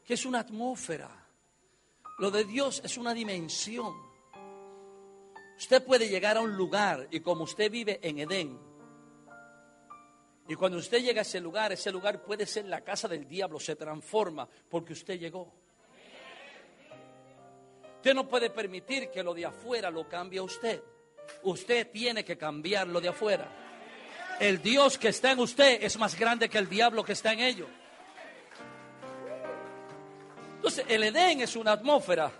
[0.05, 1.09] que es una atmósfera.
[2.19, 3.93] Lo de Dios es una dimensión.
[5.57, 8.59] Usted puede llegar a un lugar y como usted vive en Edén,
[10.47, 13.59] y cuando usted llega a ese lugar, ese lugar puede ser la casa del diablo,
[13.59, 15.53] se transforma porque usted llegó.
[17.95, 20.83] Usted no puede permitir que lo de afuera lo cambie a usted.
[21.43, 23.49] Usted tiene que cambiar lo de afuera.
[24.39, 27.39] El Dios que está en usted es más grande que el diablo que está en
[27.39, 27.69] ellos.
[30.63, 32.31] Entonces, el Edén es una atmósfera.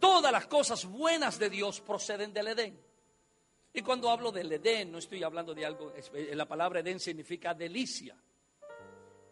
[0.00, 2.80] Todas las cosas buenas de Dios proceden del Edén.
[3.74, 7.52] Y cuando hablo del Edén, no estoy hablando de algo, eh, la palabra Edén significa
[7.52, 8.16] delicia.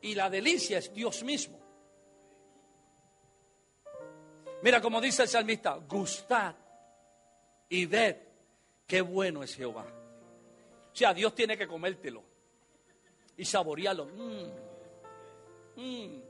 [0.02, 1.58] Y la delicia es Dios mismo.
[4.60, 6.54] Mira como dice el salmista, gustad
[7.70, 8.16] y ved
[8.86, 9.86] qué bueno es Jehová.
[10.92, 12.22] O sea, Dios tiene que comértelo
[13.38, 14.04] y saborearlo.
[14.04, 16.25] Mm, mm.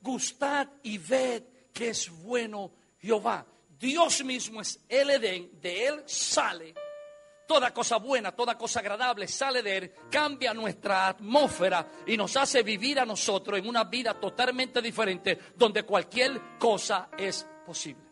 [0.00, 3.46] Gustad y ved que es bueno Jehová.
[3.78, 6.74] Dios mismo es el Edén, de Él sale
[7.50, 12.62] toda cosa buena, toda cosa agradable, sale de Él, cambia nuestra atmósfera y nos hace
[12.62, 18.04] vivir a nosotros en una vida totalmente diferente donde cualquier cosa es posible.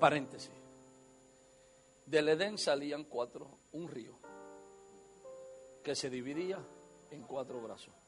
[0.00, 0.50] Paréntesis.
[2.06, 4.18] Del Edén salían cuatro, un río
[5.84, 6.58] que se dividía
[7.12, 7.99] en cuatro brazos.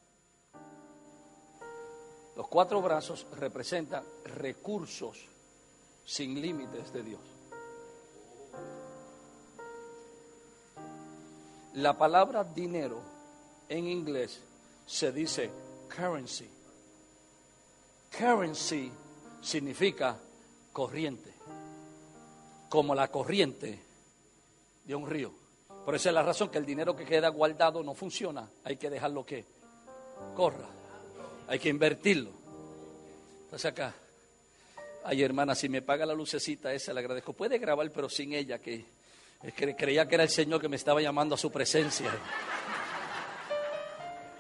[2.36, 5.18] Los cuatro brazos representan recursos
[6.04, 7.20] sin límites de Dios.
[11.74, 13.00] La palabra dinero
[13.68, 14.40] en inglés
[14.86, 15.50] se dice
[15.94, 16.48] currency.
[18.10, 18.92] Currency
[19.40, 20.18] significa
[20.72, 21.32] corriente,
[22.68, 23.80] como la corriente
[24.84, 25.32] de un río.
[25.84, 28.48] Por esa es la razón que el dinero que queda guardado no funciona.
[28.64, 29.44] Hay que dejarlo que
[30.36, 30.81] corra.
[31.52, 32.30] Hay que invertirlo.
[33.44, 33.94] Entonces acá,
[35.04, 37.34] ay hermana, si me paga la lucecita esa, le agradezco.
[37.34, 38.86] Puede grabar, pero sin ella, que,
[39.76, 42.10] creía que era el Señor que me estaba llamando a su presencia.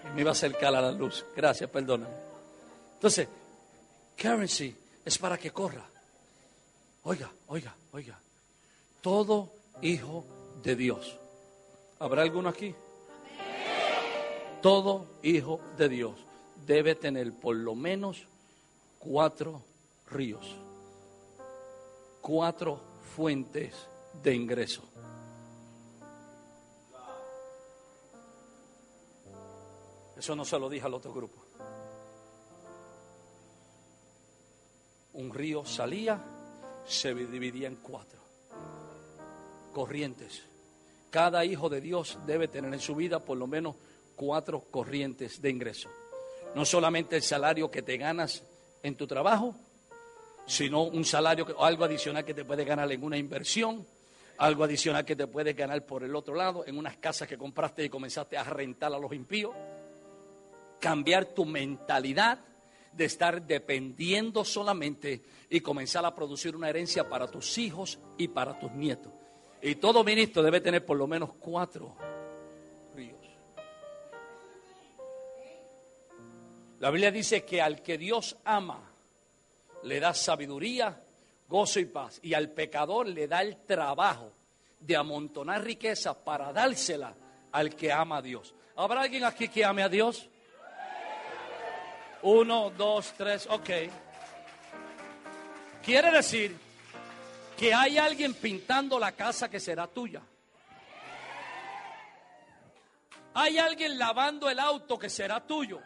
[0.06, 1.26] Y me iba a acercar a la luz.
[1.36, 2.08] Gracias, perdona.
[2.94, 3.28] Entonces,
[4.16, 5.84] currency es para que corra.
[7.02, 8.18] Oiga, oiga, oiga.
[9.02, 10.24] Todo hijo
[10.62, 11.18] de Dios.
[11.98, 12.74] ¿Habrá alguno aquí?
[14.62, 16.31] Todo hijo de Dios
[16.66, 18.26] debe tener por lo menos
[18.98, 19.62] cuatro
[20.10, 20.56] ríos,
[22.20, 22.80] cuatro
[23.14, 23.74] fuentes
[24.22, 24.82] de ingreso.
[30.16, 31.42] Eso no se lo dije al otro grupo.
[35.14, 36.22] Un río salía,
[36.86, 38.20] se dividía en cuatro
[39.72, 40.42] corrientes.
[41.10, 43.74] Cada hijo de Dios debe tener en su vida por lo menos
[44.14, 45.88] cuatro corrientes de ingreso.
[46.54, 48.42] No solamente el salario que te ganas
[48.82, 49.54] en tu trabajo,
[50.46, 53.86] sino un salario, o algo adicional que te puede ganar en una inversión,
[54.38, 57.84] algo adicional que te puedes ganar por el otro lado, en unas casas que compraste
[57.84, 59.54] y comenzaste a rentar a los impíos.
[60.80, 62.38] Cambiar tu mentalidad
[62.92, 68.58] de estar dependiendo solamente y comenzar a producir una herencia para tus hijos y para
[68.58, 69.12] tus nietos.
[69.62, 71.96] Y todo ministro debe tener por lo menos cuatro
[76.82, 78.80] La Biblia dice que al que Dios ama
[79.84, 81.00] le da sabiduría,
[81.46, 82.18] gozo y paz.
[82.24, 84.32] Y al pecador le da el trabajo
[84.80, 87.14] de amontonar riqueza para dársela
[87.52, 88.52] al que ama a Dios.
[88.74, 90.28] ¿Habrá alguien aquí que ame a Dios?
[92.22, 93.70] Uno, dos, tres, ok.
[95.84, 96.56] Quiere decir
[97.56, 100.20] que hay alguien pintando la casa que será tuya.
[103.34, 105.80] Hay alguien lavando el auto que será tuyo.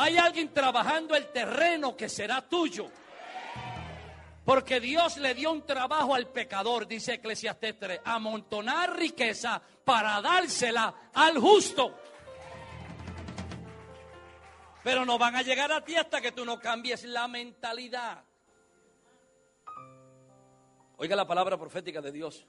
[0.00, 2.88] Hay alguien trabajando el terreno que será tuyo.
[4.44, 11.10] Porque Dios le dio un trabajo al pecador, dice Eclesiastes 3, amontonar riqueza para dársela
[11.12, 11.98] al justo.
[14.84, 18.22] Pero no van a llegar a ti hasta que tú no cambies la mentalidad.
[20.98, 22.46] Oiga la palabra profética de Dios.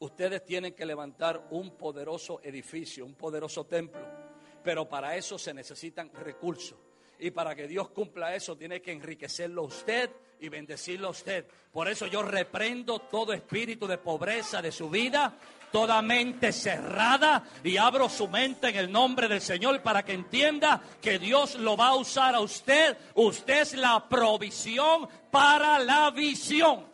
[0.00, 4.33] Ustedes tienen que levantar un poderoso edificio, un poderoso templo
[4.64, 6.78] pero para eso se necesitan recursos.
[7.18, 11.46] Y para que Dios cumpla eso, tiene que enriquecerlo usted y bendecirlo a usted.
[11.72, 15.32] Por eso yo reprendo todo espíritu de pobreza de su vida,
[15.70, 20.82] toda mente cerrada y abro su mente en el nombre del Señor para que entienda
[21.00, 22.96] que Dios lo va a usar a usted.
[23.14, 26.86] Usted es la provisión para la visión.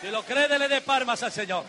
[0.00, 1.64] Si lo cree, dele de palmas al Señor.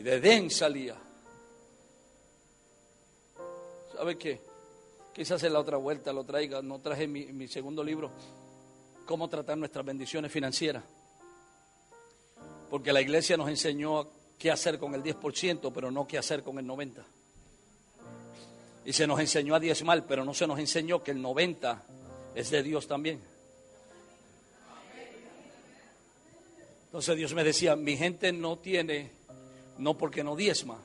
[0.00, 0.96] Y de Edén salía.
[3.94, 4.40] ¿Sabe qué?
[5.12, 6.62] Quizás en la otra vuelta lo traiga.
[6.62, 8.10] No traje mi, mi segundo libro,
[9.04, 10.84] Cómo tratar nuestras bendiciones financieras.
[12.70, 16.58] Porque la iglesia nos enseñó qué hacer con el 10%, pero no qué hacer con
[16.58, 17.04] el 90%.
[18.86, 21.78] Y se nos enseñó a diezmar, pero no se nos enseñó que el 90%
[22.34, 23.20] es de Dios también.
[26.86, 29.19] Entonces Dios me decía, mi gente no tiene,
[29.80, 30.78] no porque no diezma,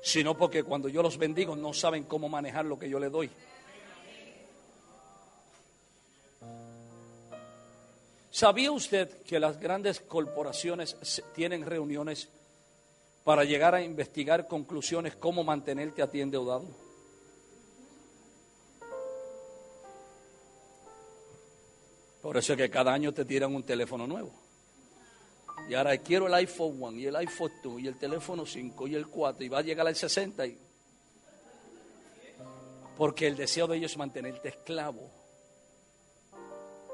[0.00, 3.30] sino porque cuando yo los bendigo no saben cómo manejar lo que yo les doy.
[8.30, 12.28] ¿Sabía usted que las grandes corporaciones tienen reuniones
[13.24, 16.66] para llegar a investigar conclusiones cómo mantenerte a ti endeudado?
[22.22, 24.47] Por eso es que cada año te tiran un teléfono nuevo.
[25.68, 28.94] Y ahora quiero el iPhone 1 y el iPhone 2 y el teléfono 5 y
[28.94, 30.46] el 4 y va a llegar al 60.
[30.46, 30.58] Y...
[32.96, 35.10] Porque el deseo de ellos es mantenerte esclavo.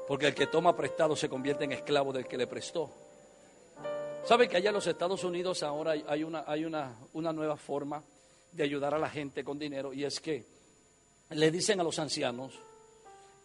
[0.07, 2.91] Porque el que toma prestado se convierte en esclavo del que le prestó.
[4.25, 8.03] ¿Sabe que allá en los Estados Unidos ahora hay una, hay una, una nueva forma
[8.51, 9.93] de ayudar a la gente con dinero?
[9.93, 10.45] Y es que
[11.29, 12.53] le dicen a los ancianos,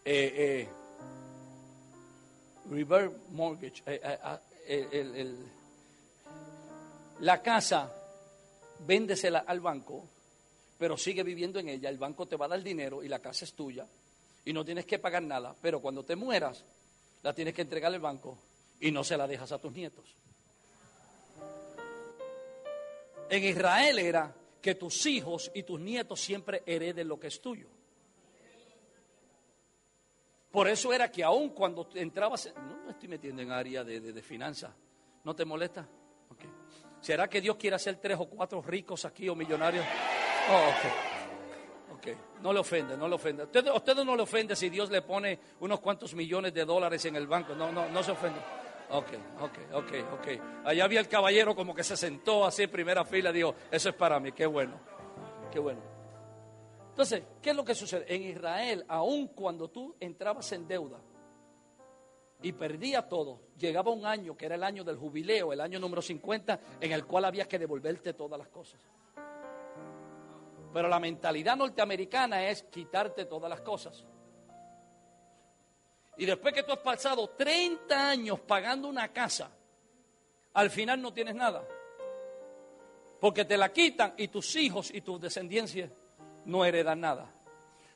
[0.03, 0.67] eh,
[2.67, 4.01] eh, mortgage, eh,
[7.19, 7.93] la casa,
[8.79, 10.07] véndesela al banco,
[10.77, 13.45] pero sigue viviendo en ella, el banco te va a dar dinero y la casa
[13.45, 13.85] es tuya
[14.43, 16.63] y no tienes que pagar nada, pero cuando te mueras,
[17.21, 18.37] la tienes que entregar al banco
[18.79, 20.15] y no se la dejas a tus nietos.
[23.29, 27.67] En Israel era que tus hijos y tus nietos siempre hereden lo que es tuyo.
[30.51, 34.21] Por eso era que aún cuando entrabas, no me estoy metiendo en área de, de,
[34.21, 34.71] finanzas,
[35.23, 35.87] ¿no te molesta?
[36.99, 39.83] ¿Será que Dios quiere hacer tres o cuatro ricos aquí o millonarios?
[40.49, 41.11] Oh, ok.
[42.41, 43.43] No le ofende, no le ofende.
[43.43, 47.15] Usted, usted no le ofende si Dios le pone unos cuantos millones de dólares en
[47.15, 47.53] el banco.
[47.55, 48.39] No, no, no se ofende.
[48.89, 49.07] Ok,
[49.39, 50.27] ok, ok, ok.
[50.65, 53.95] Allá había el caballero como que se sentó así en primera fila dijo, eso es
[53.95, 54.73] para mí, qué bueno,
[55.51, 55.90] qué bueno.
[57.01, 58.05] Entonces, ¿qué es lo que sucede?
[58.13, 60.99] En Israel, aun cuando tú entrabas en deuda
[62.43, 66.03] y perdías todo, llegaba un año que era el año del jubileo, el año número
[66.03, 68.79] 50, en el cual había que devolverte todas las cosas.
[70.71, 74.05] Pero la mentalidad norteamericana es quitarte todas las cosas.
[76.17, 79.49] Y después que tú has pasado 30 años pagando una casa,
[80.53, 81.67] al final no tienes nada.
[83.19, 85.89] Porque te la quitan y tus hijos y tus descendencias
[86.45, 87.27] no hereda nada.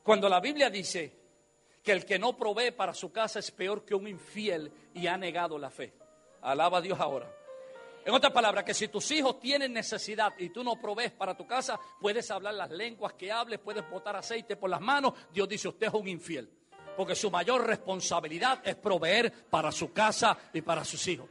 [0.04, 1.26] Cuando la Biblia dice
[1.84, 5.18] que el que no provee para su casa es peor que un infiel y ha
[5.18, 5.94] negado la fe.
[6.42, 7.32] Alaba a Dios ahora.
[8.06, 11.48] En otras palabras, que si tus hijos tienen necesidad y tú no provees para tu
[11.48, 15.14] casa, puedes hablar las lenguas que hables, puedes botar aceite por las manos.
[15.34, 16.48] Dios dice, usted es un infiel.
[16.96, 21.28] Porque su mayor responsabilidad es proveer para su casa y para sus hijos.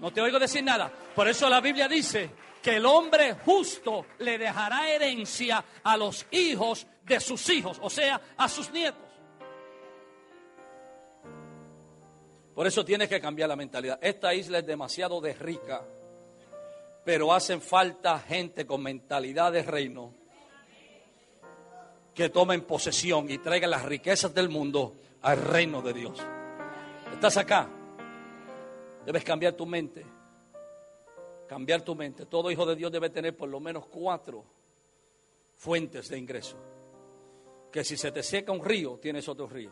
[0.00, 0.92] No te oigo decir nada.
[1.14, 2.30] Por eso la Biblia dice
[2.64, 8.18] que el hombre justo le dejará herencia a los hijos de sus hijos, o sea,
[8.38, 9.02] a sus nietos.
[12.54, 13.98] Por eso tienes que cambiar la mentalidad.
[14.00, 15.84] Esta isla es demasiado de rica,
[17.04, 20.14] pero hacen falta gente con mentalidad de reino
[22.14, 26.18] que tomen posesión y traigan las riquezas del mundo al reino de Dios.
[27.12, 27.68] ¿Estás acá?
[29.04, 30.13] Debes cambiar tu mente
[31.54, 32.26] cambiar tu mente.
[32.26, 34.44] Todo hijo de Dios debe tener por lo menos cuatro
[35.54, 36.56] fuentes de ingreso.
[37.70, 39.70] Que si se te seca un río, tienes otro río.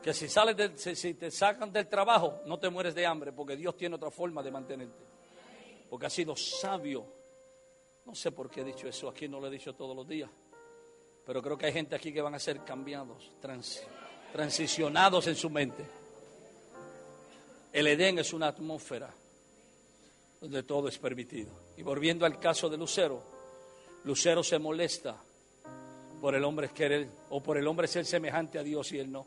[0.00, 3.56] Que si sales de, si te sacan del trabajo, no te mueres de hambre, porque
[3.56, 5.04] Dios tiene otra forma de mantenerte.
[5.90, 7.12] Porque ha sido sabio.
[8.04, 10.30] No sé por qué he dicho eso, aquí no lo he dicho todos los días.
[11.26, 13.32] Pero creo que hay gente aquí que van a ser cambiados,
[14.32, 15.97] transicionados en su mente.
[17.78, 19.08] El Edén es una atmósfera
[20.40, 21.52] donde todo es permitido.
[21.76, 23.22] Y volviendo al caso de Lucero,
[24.02, 25.16] Lucero se molesta
[26.20, 29.24] por el hombre querer o por el hombre ser semejante a Dios y él no.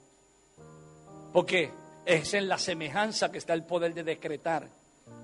[1.32, 1.72] Porque
[2.06, 4.68] es en la semejanza que está el poder de decretar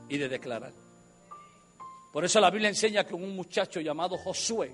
[0.07, 0.71] y de declarar.
[2.13, 4.71] Por eso la Biblia enseña que un muchacho llamado Josué,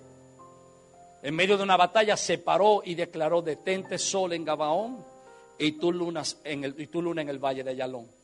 [1.23, 5.03] en medio de una batalla, se paró y declaró: Detente sol en Gabaón
[5.57, 8.21] y tú, y luna en el valle de Ayalón.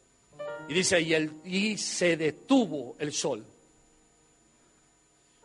[0.70, 3.44] Y dice, y, el, y se detuvo el sol,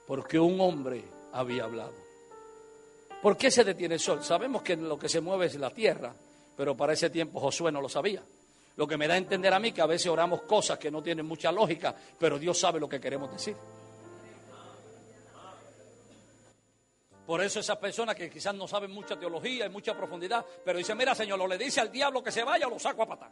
[0.06, 1.02] porque un hombre
[1.32, 1.94] había hablado.
[3.22, 4.22] ¿Por qué se detiene el sol?
[4.22, 6.14] Sabemos que lo que se mueve es la tierra,
[6.54, 8.22] pero para ese tiempo Josué no lo sabía.
[8.76, 11.02] Lo que me da a entender a mí que a veces oramos cosas que no
[11.02, 13.56] tienen mucha lógica, pero Dios sabe lo que queremos decir.
[17.26, 20.98] Por eso esas personas que quizás no saben mucha teología y mucha profundidad, pero dicen,
[20.98, 23.30] mira Señor, o le dice al diablo que se vaya o lo saco a patar.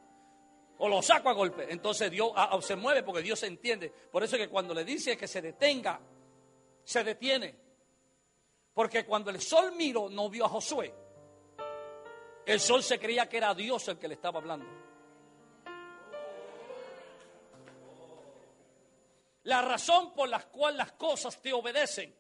[0.84, 1.66] O lo saco a golpe.
[1.70, 3.88] Entonces Dios ah, se mueve porque Dios se entiende.
[3.88, 6.00] Por eso es que cuando le dice que se detenga,
[6.82, 7.54] se detiene.
[8.74, 10.92] Porque cuando el sol miró, no vio a Josué.
[12.44, 14.66] El sol se creía que era Dios el que le estaba hablando.
[19.44, 22.12] La razón por la cual las cosas te obedecen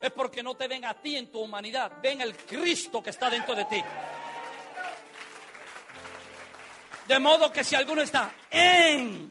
[0.00, 3.28] es porque no te ven a ti en tu humanidad, ven el Cristo que está
[3.28, 3.82] dentro de ti.
[7.06, 9.30] De modo que si alguno está en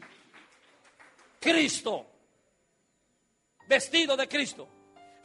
[1.38, 2.06] Cristo,
[3.66, 4.68] vestido de Cristo,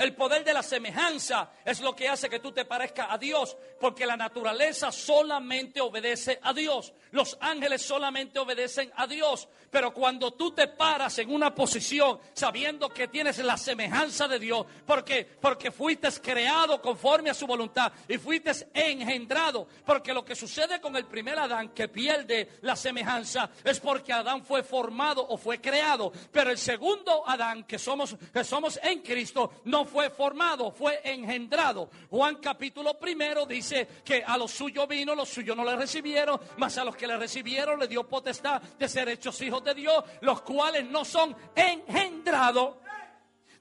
[0.02, 3.56] el poder de la semejanza es lo que hace que tú te parezcas a Dios,
[3.80, 6.91] porque la naturaleza solamente obedece a Dios.
[7.12, 9.47] Los ángeles solamente obedecen a Dios.
[9.70, 14.66] Pero cuando tú te paras en una posición sabiendo que tienes la semejanza de Dios,
[14.86, 20.82] porque porque fuiste creado conforme a su voluntad y fuiste engendrado, porque lo que sucede
[20.82, 25.62] con el primer Adán que pierde la semejanza es porque Adán fue formado o fue
[25.62, 31.01] creado, pero el segundo Adán que somos que somos en Cristo no fue formado, fue
[31.03, 31.89] engendrado.
[32.09, 36.77] Juan capítulo primero dice que a los suyos vino, los suyos no le recibieron, mas
[36.77, 40.41] a los que le recibieron le dio potestad de ser hechos hijos de Dios, los
[40.41, 42.77] cuales no son engendrados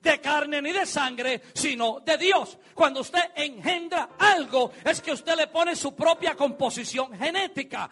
[0.01, 2.59] de carne ni de sangre, sino de Dios.
[2.75, 7.91] Cuando usted engendra algo, es que usted le pone su propia composición genética.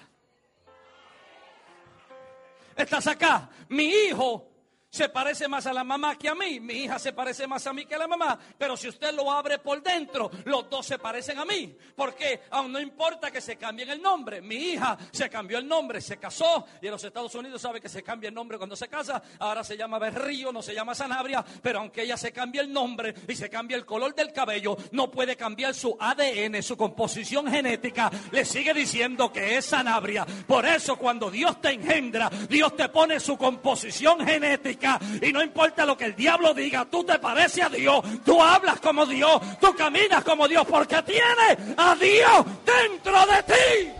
[2.76, 4.47] Estás acá, mi hijo
[4.90, 6.60] se parece más a la mamá que a mí.
[6.60, 8.38] Mi hija se parece más a mí que a la mamá.
[8.56, 11.76] Pero si usted lo abre por dentro, los dos se parecen a mí.
[11.94, 14.40] Porque aún no importa que se cambien el nombre.
[14.40, 16.64] Mi hija se cambió el nombre, se casó.
[16.80, 19.22] Y en los Estados Unidos sabe que se cambia el nombre cuando se casa.
[19.38, 21.44] Ahora se llama Berrío, no se llama Sanabria.
[21.62, 25.10] Pero aunque ella se cambie el nombre y se cambie el color del cabello, no
[25.10, 28.10] puede cambiar su ADN, su composición genética.
[28.32, 30.24] Le sigue diciendo que es Sanabria.
[30.46, 34.78] Por eso cuando Dios te engendra, Dios te pone su composición genética
[35.20, 38.80] y no importa lo que el diablo diga, tú te pareces a Dios, tú hablas
[38.80, 43.92] como Dios, tú caminas como Dios, porque tienes a Dios dentro de ti.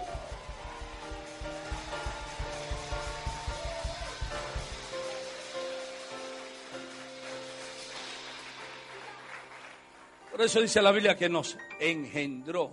[10.30, 12.70] Por eso dice la Biblia que nos engendró.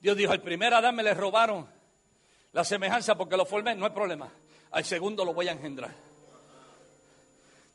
[0.00, 1.68] Dios dijo, al primer Adán me le robaron
[2.52, 4.30] la semejanza porque lo formé, no hay problema
[4.70, 5.94] al segundo lo voy a engendrar.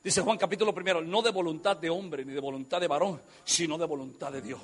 [0.03, 3.77] Dice Juan capítulo primero, no de voluntad de hombre ni de voluntad de varón, sino
[3.77, 4.61] de voluntad de Dios.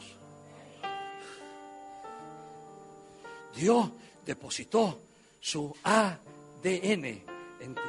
[3.55, 3.89] Dios
[4.25, 5.01] depositó
[5.39, 7.81] su ADN en ti.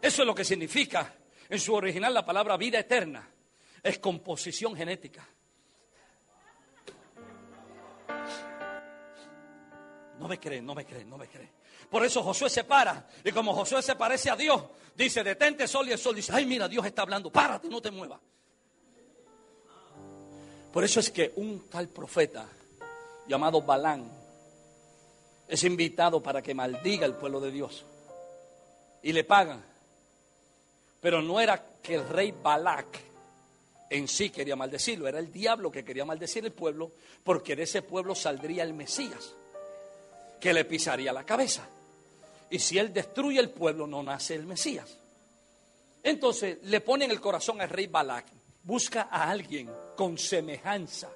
[0.00, 1.14] Eso es lo que significa
[1.48, 3.28] en su original la palabra vida eterna.
[3.82, 5.26] Es composición genética.
[10.18, 11.57] No me creen, no me creen, no me creen.
[11.90, 13.08] Por eso Josué se para.
[13.24, 14.62] Y como Josué se parece a Dios,
[14.94, 17.90] dice, detente sol y el sol dice, ay mira, Dios está hablando, párate, no te
[17.90, 18.20] muevas.
[20.72, 22.46] Por eso es que un tal profeta
[23.26, 24.10] llamado Balán
[25.48, 27.84] es invitado para que maldiga el pueblo de Dios.
[29.02, 29.64] Y le pagan.
[31.00, 33.08] Pero no era que el rey Balac
[33.90, 36.92] en sí quería maldecirlo, era el diablo que quería maldecir el pueblo,
[37.24, 39.34] porque de ese pueblo saldría el Mesías,
[40.40, 41.68] que le pisaría la cabeza.
[42.50, 44.98] Y si él destruye el pueblo, no nace el Mesías.
[46.02, 48.26] Entonces le pone en el corazón al rey Balac,
[48.62, 51.10] busca a alguien con semejanza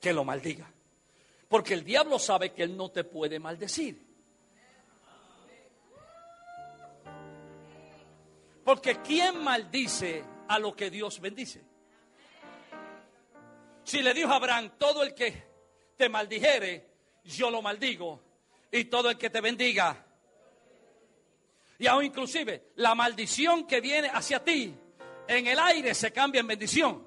[0.00, 0.70] que lo maldiga.
[1.48, 4.06] Porque el diablo sabe que él no te puede maldecir.
[8.64, 11.62] Porque ¿quién maldice a lo que Dios bendice?
[13.82, 15.42] Si le dijo a Abraham, todo el que
[15.96, 16.87] te maldijere,
[17.36, 18.20] yo lo maldigo
[18.70, 20.04] y todo el que te bendiga.
[21.78, 24.74] Y aún inclusive la maldición que viene hacia ti
[25.28, 27.06] en el aire se cambia en bendición.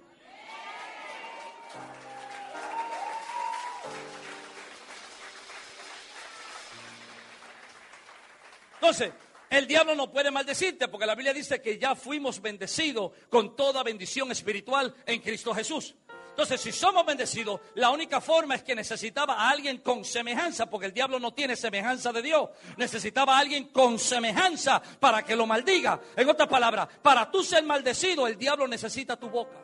[8.75, 9.11] Entonces,
[9.49, 13.83] el diablo no puede maldecirte porque la Biblia dice que ya fuimos bendecidos con toda
[13.83, 15.95] bendición espiritual en Cristo Jesús.
[16.31, 20.87] Entonces, si somos bendecidos, la única forma es que necesitaba a alguien con semejanza, porque
[20.87, 22.49] el diablo no tiene semejanza de Dios.
[22.77, 25.99] Necesitaba a alguien con semejanza para que lo maldiga.
[26.15, 29.57] En otras palabras, para tú ser maldecido, el diablo necesita tu boca.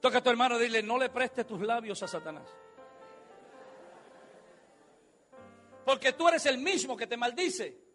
[0.00, 2.48] Toca a tu hermano y dile, no le prestes tus labios a Satanás.
[5.84, 7.87] Porque tú eres el mismo que te maldice.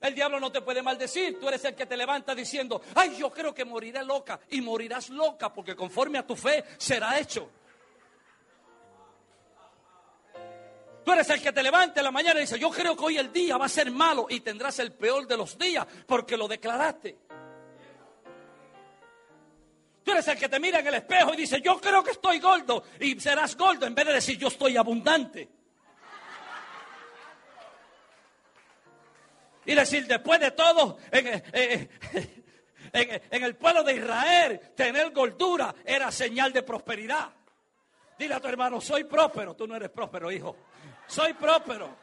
[0.00, 1.38] El diablo no te puede maldecir.
[1.40, 4.40] Tú eres el que te levanta diciendo, ay, yo creo que moriré loca.
[4.50, 7.50] Y morirás loca porque conforme a tu fe será hecho.
[11.04, 13.16] Tú eres el que te levanta en la mañana y dice, yo creo que hoy
[13.16, 16.46] el día va a ser malo y tendrás el peor de los días porque lo
[16.46, 17.16] declaraste.
[20.04, 22.38] Tú eres el que te mira en el espejo y dice, yo creo que estoy
[22.38, 25.48] gordo y serás gordo en vez de decir, yo estoy abundante.
[29.68, 31.42] Y decir, después de todo, en,
[32.90, 37.28] en, el pueblo de Israel, tener gordura era señal de prosperidad.
[38.18, 39.54] Dile a tu hermano, soy próspero.
[39.54, 40.56] Tú no eres próspero, hijo.
[41.06, 41.94] Soy próspero.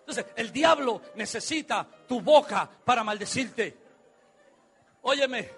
[0.00, 3.78] Entonces, el diablo necesita tu boca para maldecirte.
[5.00, 5.48] Óyeme,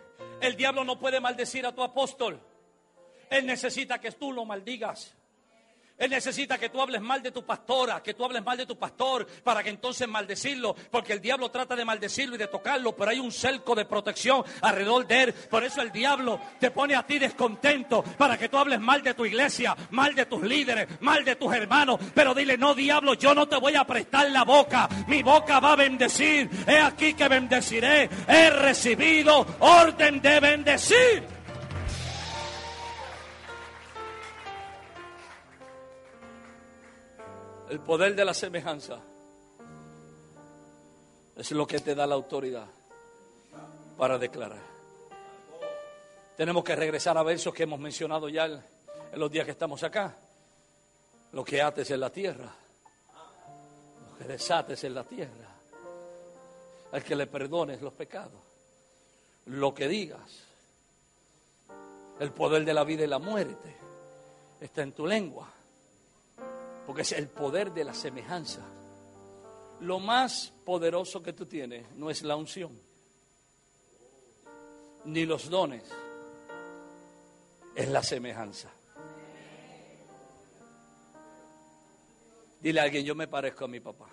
[0.41, 2.41] el diablo no puede maldecir a tu apóstol.
[3.29, 5.13] Él necesita que tú lo maldigas.
[5.99, 8.77] Él necesita que tú hables mal de tu pastora, que tú hables mal de tu
[8.77, 13.11] pastor, para que entonces maldecirlo, porque el diablo trata de maldecirlo y de tocarlo, pero
[13.11, 15.33] hay un cerco de protección alrededor de él.
[15.33, 19.15] Por eso el diablo te pone a ti descontento, para que tú hables mal de
[19.15, 22.01] tu iglesia, mal de tus líderes, mal de tus hermanos.
[22.15, 25.73] Pero dile, no diablo, yo no te voy a prestar la boca, mi boca va
[25.73, 26.51] a bendecir.
[26.67, 31.32] He aquí que bendeciré, he recibido orden de bendecir.
[37.73, 39.01] El poder de la semejanza
[41.35, 42.67] es lo que te da la autoridad
[43.97, 44.61] para declarar.
[46.37, 48.63] Tenemos que regresar a versos que hemos mencionado ya en
[49.19, 50.15] los días que estamos acá.
[51.33, 52.55] Lo que ates en la tierra,
[54.11, 55.49] lo que desates en la tierra,
[56.93, 58.43] al que le perdones los pecados,
[59.47, 60.43] lo que digas.
[62.21, 63.75] El poder de la vida y la muerte
[64.61, 65.62] está en tu lengua
[66.87, 68.63] porque es el poder de la semejanza.
[69.81, 72.79] Lo más poderoso que tú tienes no es la unción,
[75.05, 75.83] ni los dones,
[77.75, 78.71] es la semejanza.
[82.61, 84.09] Dile a alguien, yo me parezco a mi papá.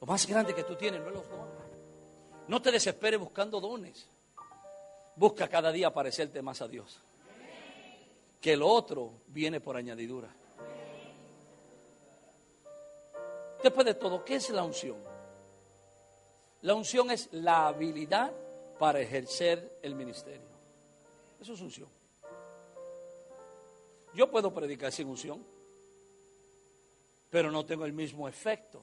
[0.00, 1.52] Lo más grande que tú tienes no es los dones.
[2.48, 4.08] No te desesperes buscando dones.
[5.16, 6.98] Busca cada día parecerte más a Dios
[8.42, 10.28] que lo otro viene por añadidura.
[13.62, 14.96] Después de todo, ¿qué es la unción?
[16.62, 18.32] La unción es la habilidad
[18.80, 20.48] para ejercer el ministerio.
[21.40, 21.88] Eso es unción.
[24.12, 25.44] Yo puedo predicar sin unción,
[27.30, 28.82] pero no tengo el mismo efecto.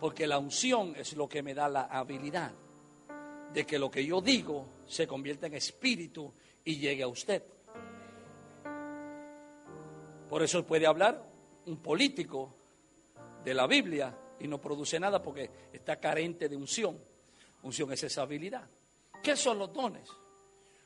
[0.00, 2.52] Porque la unción es lo que me da la habilidad
[3.54, 6.30] de que lo que yo digo se convierta en espíritu
[6.62, 7.42] y llegue a usted.
[10.34, 11.24] Por eso puede hablar
[11.66, 12.56] un político
[13.44, 16.98] de la Biblia y no produce nada porque está carente de unción.
[17.62, 18.68] Unción es esa habilidad.
[19.22, 20.08] ¿Qué son los dones?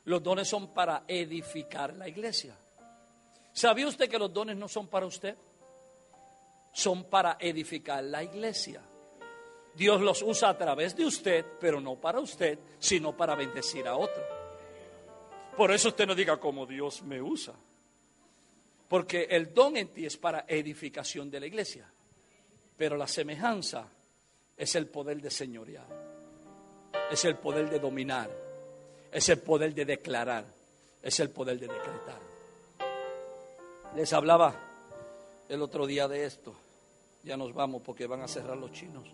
[0.05, 2.55] Los dones son para edificar la iglesia.
[3.51, 5.35] ¿Sabía usted que los dones no son para usted?
[6.71, 8.83] Son para edificar la iglesia.
[9.73, 13.95] Dios los usa a través de usted, pero no para usted, sino para bendecir a
[13.95, 14.23] otro.
[15.57, 17.55] Por eso usted no diga como Dios me usa.
[18.89, 21.89] Porque el don en ti es para edificación de la iglesia.
[22.75, 23.87] Pero la semejanza
[24.57, 25.87] es el poder de señorear.
[27.11, 28.29] Es el poder de dominar.
[29.11, 30.45] Es el poder de declarar.
[31.03, 32.19] Es el poder de decretar.
[33.95, 34.55] Les hablaba
[35.47, 36.55] el otro día de esto.
[37.23, 39.07] Ya nos vamos porque van a cerrar los chinos.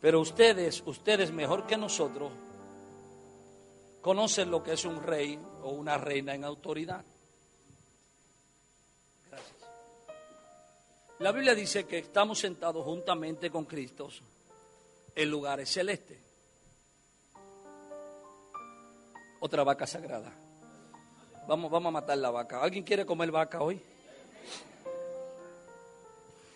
[0.00, 2.30] Pero ustedes, ustedes mejor que nosotros,
[4.00, 7.04] conocen lo que es un rey o una reina en autoridad.
[9.28, 9.56] Gracias.
[11.18, 14.08] La Biblia dice que estamos sentados juntamente con Cristo
[15.14, 16.18] en lugares celestes.
[19.40, 20.32] Otra vaca sagrada.
[21.46, 22.62] Vamos, vamos a matar la vaca.
[22.62, 23.80] ¿Alguien quiere comer vaca hoy?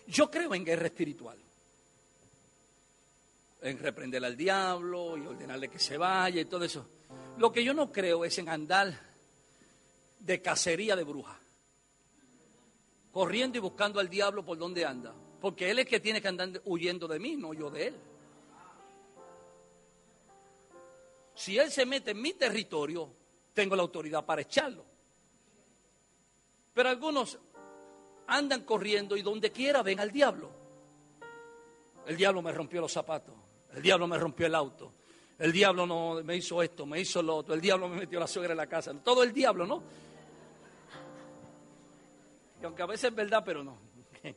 [0.07, 1.37] Yo creo en guerra espiritual.
[3.61, 6.85] En reprender al diablo y ordenarle que se vaya y todo eso.
[7.37, 8.93] Lo que yo no creo es en andar
[10.19, 11.37] de cacería de brujas,
[13.11, 16.61] corriendo y buscando al diablo por donde anda, porque él es que tiene que andar
[16.65, 17.95] huyendo de mí, no yo de él.
[21.35, 23.09] Si él se mete en mi territorio,
[23.53, 24.85] tengo la autoridad para echarlo.
[26.73, 27.37] Pero algunos
[28.27, 30.51] andan corriendo y donde quiera ven al diablo.
[32.05, 33.35] El diablo me rompió los zapatos,
[33.73, 34.93] el diablo me rompió el auto,
[35.43, 38.27] el diablo no me hizo esto, me hizo lo otro, el diablo me metió la
[38.27, 39.83] suegra en la casa, todo el diablo, ¿no?
[42.61, 43.77] Y aunque a veces es verdad, pero no.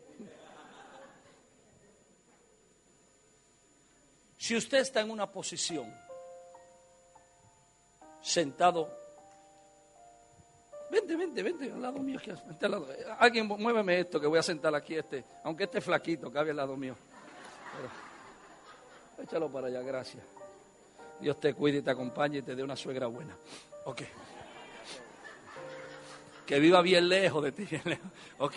[4.37, 5.93] Si usted está en una posición
[8.21, 8.89] sentado,
[10.91, 12.21] vente, vente, vente al lado mío.
[12.49, 12.89] Vente al lado.
[13.19, 16.77] Alguien muéveme esto que voy a sentar aquí este, aunque este flaquito cabe al lado
[16.77, 16.97] mío.
[19.23, 20.36] échalo para allá, gracias.
[21.21, 23.37] Dios te cuide y te acompañe y te dé una suegra buena.
[23.85, 24.03] Ok.
[26.47, 28.01] Que viva bien lejos de ti, bien.
[28.39, 28.55] Ok.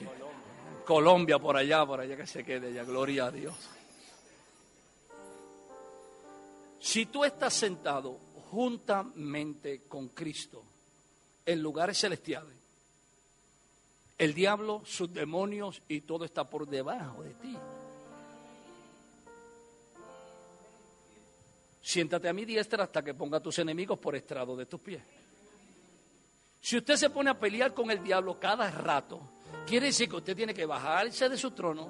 [0.86, 2.84] Colombia por allá, por allá que se quede ya.
[2.84, 3.56] Gloria a Dios.
[6.80, 8.18] Si tú estás sentado
[8.50, 10.64] juntamente con Cristo
[11.46, 12.56] en lugares celestiales,
[14.18, 17.58] el diablo, sus demonios y todo está por debajo de ti.
[21.82, 25.02] Siéntate a mi diestra hasta que ponga a tus enemigos por estrado de tus pies.
[26.62, 29.22] Si usted se pone a pelear con el diablo cada rato,
[29.66, 31.90] quiere decir que usted tiene que bajarse de su trono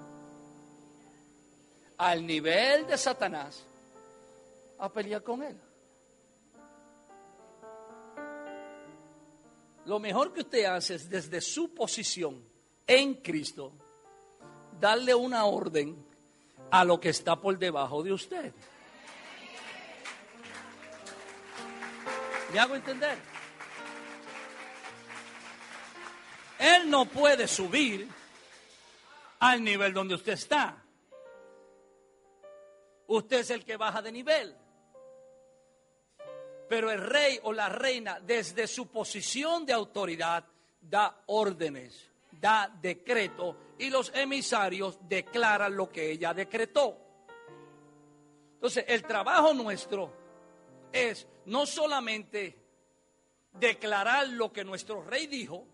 [1.98, 3.66] al nivel de Satanás
[4.78, 5.58] a pelear con él.
[9.86, 12.44] Lo mejor que usted hace es desde su posición
[12.86, 13.74] en Cristo
[14.80, 16.06] darle una orden
[16.72, 18.54] a lo que está por debajo de usted.
[22.52, 23.18] ¿Me hago entender?
[26.60, 28.08] Él no puede subir
[29.40, 30.84] al nivel donde usted está.
[33.08, 34.56] Usted es el que baja de nivel.
[36.68, 40.46] Pero el rey o la reina, desde su posición de autoridad,
[40.82, 46.98] da órdenes, da decreto y los emisarios declaran lo que ella decretó.
[48.56, 50.19] Entonces, el trabajo nuestro
[50.92, 52.58] es no solamente
[53.54, 55.68] declarar lo que nuestro rey dijo,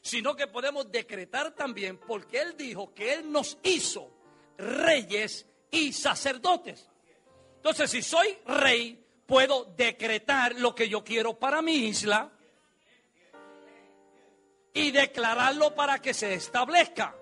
[0.00, 4.10] sino que podemos decretar también porque él dijo que él nos hizo
[4.58, 6.88] reyes y sacerdotes.
[7.56, 12.30] Entonces, si soy rey, puedo decretar lo que yo quiero para mi isla
[14.72, 17.16] y declararlo para que se establezca.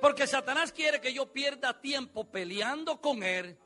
[0.00, 3.56] Porque Satanás quiere que yo pierda tiempo peleando con él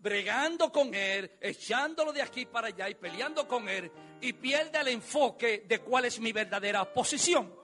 [0.00, 3.90] bregando con él, echándolo de aquí para allá y peleando con él,
[4.20, 7.54] y pierde el enfoque de cuál es mi verdadera posición.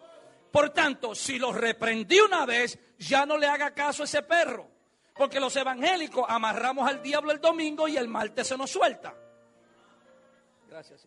[0.51, 4.69] Por tanto, si lo reprendí una vez, ya no le haga caso a ese perro.
[5.15, 9.15] Porque los evangélicos amarramos al diablo el domingo y el martes se nos suelta.
[10.69, 11.07] Gracias.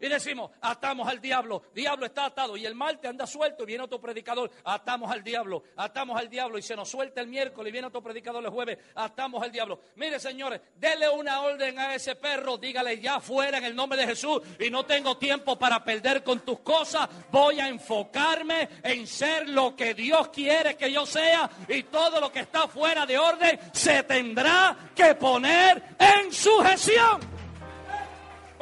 [0.00, 2.56] Y decimos, atamos al diablo, diablo está atado.
[2.56, 6.58] Y el martes anda suelto y viene otro predicador, atamos al diablo, atamos al diablo.
[6.58, 9.80] Y se nos suelta el miércoles y viene otro predicador el jueves, atamos al diablo.
[9.96, 14.06] Mire, señores, dele una orden a ese perro, dígale ya fuera en el nombre de
[14.06, 14.42] Jesús.
[14.58, 17.08] Y no tengo tiempo para perder con tus cosas.
[17.30, 21.48] Voy a enfocarme en ser lo que Dios quiere que yo sea.
[21.68, 27.43] Y todo lo que está fuera de orden se tendrá que poner en sujeción.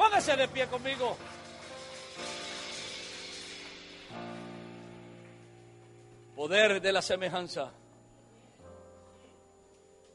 [0.03, 1.15] Póngase de pie conmigo.
[6.35, 7.71] Poder de la semejanza.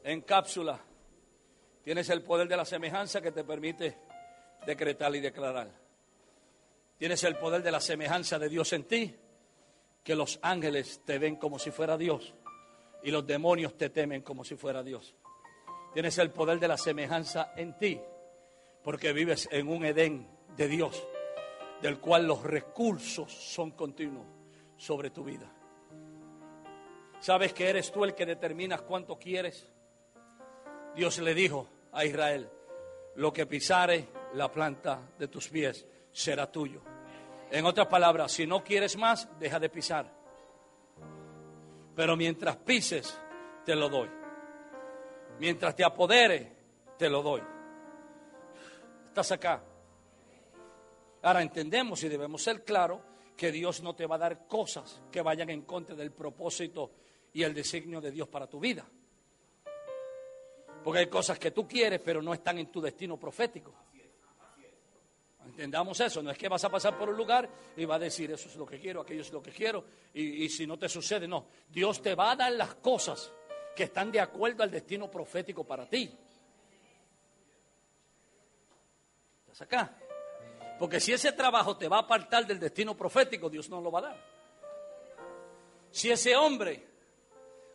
[0.04, 0.78] En cápsula.
[1.82, 3.96] Tienes el poder de la semejanza que te permite
[4.66, 5.70] decretar y declarar.
[6.98, 9.16] Tienes el poder de la semejanza de Dios en ti,
[10.04, 12.34] que los ángeles te ven como si fuera Dios
[13.02, 15.14] y los demonios te temen como si fuera Dios.
[15.94, 17.98] Tienes el poder de la semejanza en ti,
[18.82, 21.06] porque vives en un Edén de Dios,
[21.82, 24.26] del cual los recursos son continuos
[24.76, 25.50] sobre tu vida.
[27.20, 29.68] ¿Sabes que eres tú el que determinas cuánto quieres?
[30.94, 32.48] Dios le dijo a Israel,
[33.16, 36.82] lo que pisare la planta de tus pies será tuyo.
[37.50, 40.12] En otras palabras, si no quieres más, deja de pisar.
[41.96, 43.18] Pero mientras pises,
[43.64, 44.08] te lo doy.
[45.40, 46.52] Mientras te apodere,
[46.96, 47.42] te lo doy.
[49.18, 49.60] Acá.
[51.22, 53.00] Ahora entendemos y debemos ser claros
[53.36, 56.92] que Dios no te va a dar cosas que vayan en contra del propósito
[57.32, 58.86] y el designio de Dios para tu vida.
[60.84, 63.74] Porque hay cosas que tú quieres, pero no están en tu destino profético.
[65.46, 68.30] Entendamos eso, no es que vas a pasar por un lugar y va a decir
[68.30, 70.88] eso es lo que quiero, aquello es lo que quiero, y, y si no te
[70.88, 71.46] sucede, no.
[71.68, 73.32] Dios te va a dar las cosas
[73.74, 76.12] que están de acuerdo al destino profético para ti.
[79.58, 79.92] ¿Estás acá?
[80.78, 83.98] Porque si ese trabajo te va a apartar del destino profético, Dios no lo va
[83.98, 84.24] a dar.
[85.90, 86.86] Si ese hombre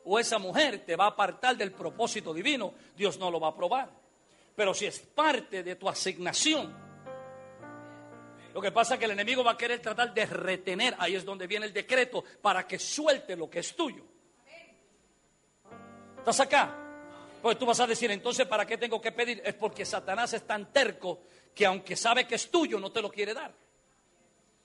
[0.05, 3.51] o esa mujer te va a apartar del propósito divino, Dios no lo va a
[3.51, 3.89] aprobar.
[4.55, 6.73] Pero si es parte de tu asignación,
[8.53, 11.25] lo que pasa es que el enemigo va a querer tratar de retener, ahí es
[11.25, 14.05] donde viene el decreto, para que suelte lo que es tuyo.
[16.19, 16.79] ¿Estás acá?
[17.41, 19.41] Porque tú vas a decir, entonces, ¿para qué tengo que pedir?
[19.43, 21.23] Es porque Satanás es tan terco
[21.53, 23.53] que aunque sabe que es tuyo, no te lo quiere dar.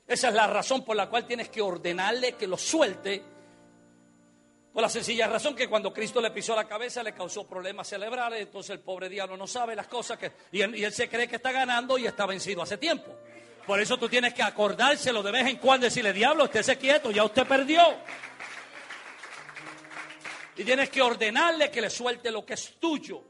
[0.06, 3.22] Esa es la razón por la cual tienes que ordenarle que lo suelte.
[4.72, 8.40] Por la sencilla razón que cuando Cristo le pisó la cabeza le causó problemas cerebrales,
[8.40, 11.52] entonces el pobre diablo no sabe las cosas que, y él, se cree que está
[11.52, 13.14] ganando y está vencido hace tiempo.
[13.66, 17.24] Por eso tú tienes que acordárselo de vez en cuando, decirle, diablo, estése quieto, ya
[17.24, 17.82] usted perdió.
[20.56, 23.22] Y tienes que ordenarle que le suelte lo que es tuyo.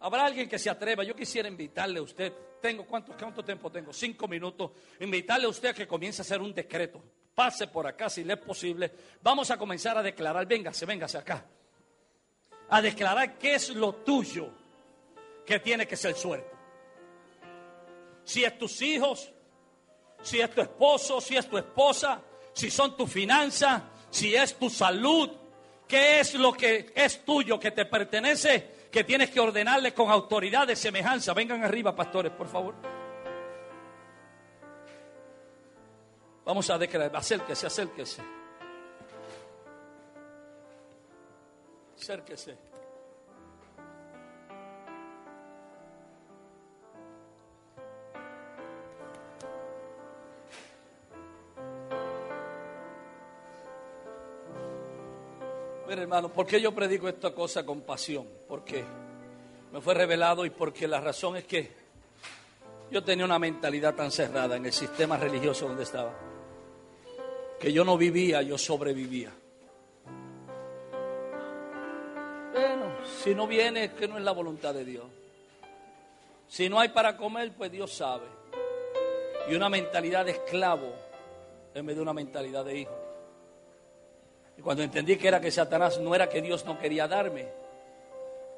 [0.00, 1.04] Habrá alguien que se atreva.
[1.04, 2.32] Yo quisiera invitarle a usted.
[2.60, 3.92] Tengo cuánto, cuánto tiempo tengo?
[3.92, 4.72] Cinco minutos.
[5.00, 7.02] Invitarle a usted a que comience a hacer un decreto.
[7.34, 8.90] Pase por acá si le es posible.
[9.22, 10.46] Vamos a comenzar a declarar.
[10.46, 11.44] Véngase, véngase acá.
[12.70, 14.50] A declarar qué es lo tuyo
[15.44, 16.56] que tiene que ser suelto.
[18.24, 19.30] Si es tus hijos,
[20.22, 22.22] si es tu esposo, si es tu esposa,
[22.52, 25.30] si son tus finanzas, si es tu salud,
[25.90, 30.64] ¿Qué es lo que es tuyo, que te pertenece, que tienes que ordenarle con autoridad
[30.64, 31.34] de semejanza?
[31.34, 32.76] Vengan arriba, pastores, por favor.
[36.44, 38.22] Vamos a declarar, acérquese, acérquese.
[41.96, 42.69] Acérquese.
[56.10, 58.26] Hermano, ¿por qué yo predico esta cosa con pasión?
[58.48, 58.82] Porque
[59.72, 61.70] me fue revelado y porque la razón es que
[62.90, 66.12] yo tenía una mentalidad tan cerrada en el sistema religioso donde estaba,
[67.60, 69.30] que yo no vivía, yo sobrevivía.
[72.54, 72.86] Bueno,
[73.22, 75.06] si no viene es que no es la voluntad de Dios.
[76.48, 78.26] Si no hay para comer, pues Dios sabe.
[79.48, 80.92] Y una mentalidad de esclavo
[81.72, 83.09] en vez de una mentalidad de hijo.
[84.60, 87.48] Y cuando entendí que era que Satanás no era que Dios no quería darme,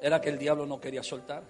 [0.01, 1.43] era que el diablo no quería soltar.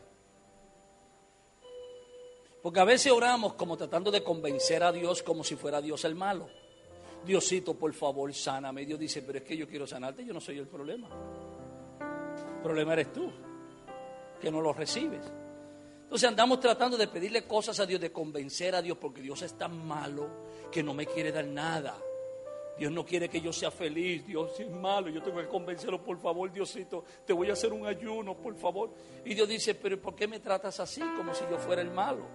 [2.61, 6.13] Porque a veces oramos como tratando de convencer a Dios como si fuera Dios el
[6.13, 6.49] malo.
[7.25, 8.85] Diosito, por favor, sáname.
[8.85, 11.07] Dios dice, pero es que yo quiero sanarte, yo no soy el problema.
[12.57, 13.31] El problema eres tú,
[14.39, 15.25] que no lo recibes.
[16.03, 19.57] Entonces andamos tratando de pedirle cosas a Dios, de convencer a Dios, porque Dios es
[19.57, 20.29] tan malo
[20.71, 21.97] que no me quiere dar nada.
[22.77, 26.17] Dios no quiere que yo sea feliz, Dios es malo, yo tengo que convencerlo, por
[26.17, 28.91] favor, Diosito, te voy a hacer un ayuno, por favor.
[29.23, 32.25] Y Dios dice, pero ¿por qué me tratas así, como si yo fuera el malo?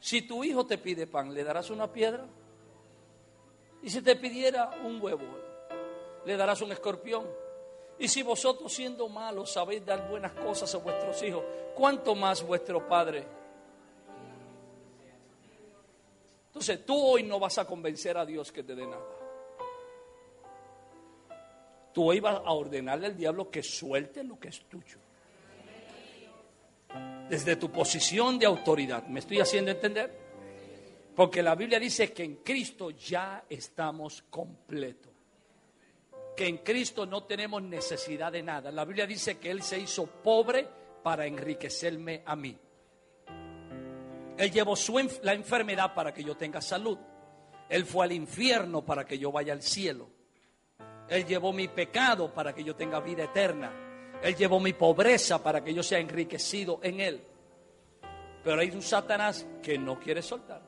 [0.00, 2.26] Si tu hijo te pide pan, ¿le darás una piedra?
[3.82, 5.24] Y si te pidiera un huevo,
[6.24, 7.26] ¿le darás un escorpión?
[7.98, 11.44] Y si vosotros siendo malos sabéis dar buenas cosas a vuestros hijos,
[11.74, 13.26] ¿cuánto más vuestro Padre?
[16.56, 19.04] Entonces tú hoy no vas a convencer a Dios que te dé nada.
[21.92, 24.96] Tú hoy vas a ordenarle al diablo que suelte lo que es tuyo.
[27.28, 29.06] Desde tu posición de autoridad.
[29.06, 30.10] ¿Me estoy haciendo entender?
[31.14, 35.12] Porque la Biblia dice que en Cristo ya estamos completos.
[36.34, 38.72] Que en Cristo no tenemos necesidad de nada.
[38.72, 40.66] La Biblia dice que Él se hizo pobre
[41.02, 42.56] para enriquecerme a mí.
[44.36, 46.98] Él llevó su, la enfermedad para que yo tenga salud.
[47.68, 50.08] Él fue al infierno para que yo vaya al cielo.
[51.08, 53.72] Él llevó mi pecado para que yo tenga vida eterna.
[54.22, 57.22] Él llevó mi pobreza para que yo sea enriquecido en Él.
[58.42, 60.62] Pero hay un Satanás que no quiere soltar.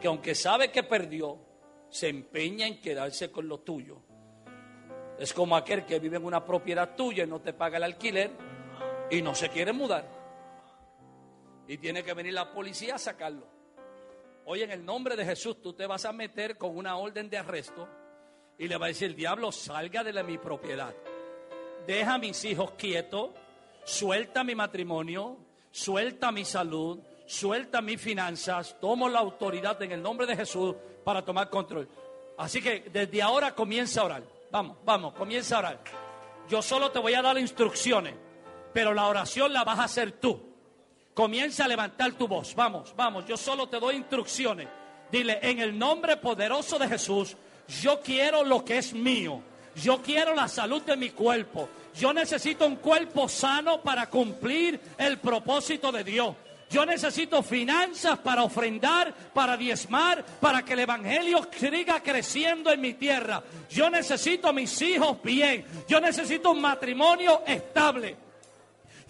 [0.00, 1.38] Que aunque sabe que perdió,
[1.88, 3.98] se empeña en quedarse con lo tuyo.
[5.18, 8.30] Es como aquel que vive en una propiedad tuya y no te paga el alquiler
[9.10, 10.19] y no se quiere mudar.
[11.70, 13.46] Y tiene que venir la policía a sacarlo.
[14.46, 17.38] Hoy en el nombre de Jesús tú te vas a meter con una orden de
[17.38, 17.88] arresto
[18.58, 20.92] y le va a decir, diablo, salga de mi propiedad.
[21.86, 23.30] Deja a mis hijos quietos,
[23.84, 25.36] suelta mi matrimonio,
[25.70, 31.24] suelta mi salud, suelta mis finanzas, tomo la autoridad en el nombre de Jesús para
[31.24, 31.88] tomar control.
[32.36, 34.24] Así que desde ahora comienza a orar.
[34.50, 35.80] Vamos, vamos, comienza a orar.
[36.48, 38.16] Yo solo te voy a dar instrucciones,
[38.74, 40.49] pero la oración la vas a hacer tú.
[41.14, 42.54] Comienza a levantar tu voz.
[42.54, 44.68] Vamos, vamos, yo solo te doy instrucciones.
[45.10, 47.36] Dile, en el nombre poderoso de Jesús,
[47.82, 49.42] yo quiero lo que es mío.
[49.74, 51.68] Yo quiero la salud de mi cuerpo.
[51.98, 56.34] Yo necesito un cuerpo sano para cumplir el propósito de Dios.
[56.70, 62.94] Yo necesito finanzas para ofrendar, para diezmar, para que el Evangelio siga creciendo en mi
[62.94, 63.42] tierra.
[63.68, 65.64] Yo necesito mis hijos bien.
[65.88, 68.16] Yo necesito un matrimonio estable.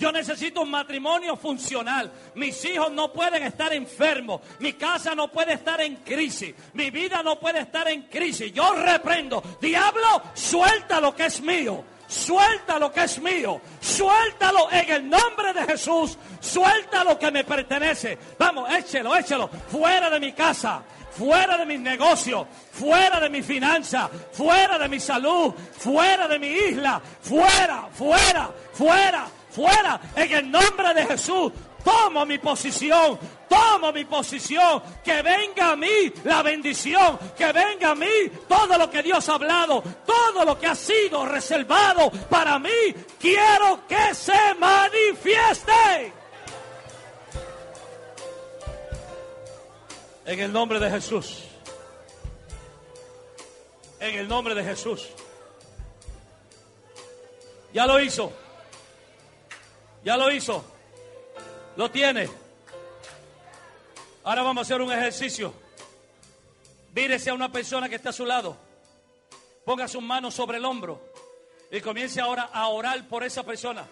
[0.01, 2.11] Yo necesito un matrimonio funcional.
[2.35, 4.41] Mis hijos no pueden estar enfermos.
[4.59, 6.55] Mi casa no puede estar en crisis.
[6.73, 8.51] Mi vida no puede estar en crisis.
[8.51, 9.43] Yo reprendo.
[9.61, 11.85] Diablo, suelta lo que es mío.
[12.09, 13.61] Suelta lo que es mío.
[13.79, 16.17] Suéltalo en el nombre de Jesús.
[16.41, 18.17] Suelta lo que me pertenece.
[18.39, 19.49] Vamos, échelo, échelo.
[19.49, 20.83] Fuera de mi casa.
[21.11, 26.47] Fuera de mis negocios, fuera de mi finanza, fuera de mi salud, fuera de mi
[26.47, 31.53] isla, fuera, fuera, fuera, fuera, en el nombre de Jesús.
[31.85, 37.95] Tomo mi posición, tomo mi posición, que venga a mí la bendición, que venga a
[37.95, 42.95] mí todo lo que Dios ha hablado, todo lo que ha sido reservado para mí,
[43.19, 46.13] quiero que se manifieste.
[50.27, 51.45] En el nombre de Jesús.
[53.99, 55.09] En el nombre de Jesús.
[57.73, 58.33] Ya lo hizo.
[60.05, 60.65] Ya lo hizo.
[61.77, 62.29] Lo tiene.
[64.25, 65.53] Ahora vamos a hacer un ejercicio.
[66.93, 68.57] Vírese a una persona que está a su lado.
[69.65, 71.01] Ponga sus manos sobre el hombro.
[71.71, 73.87] Y comience ahora a orar por esa persona.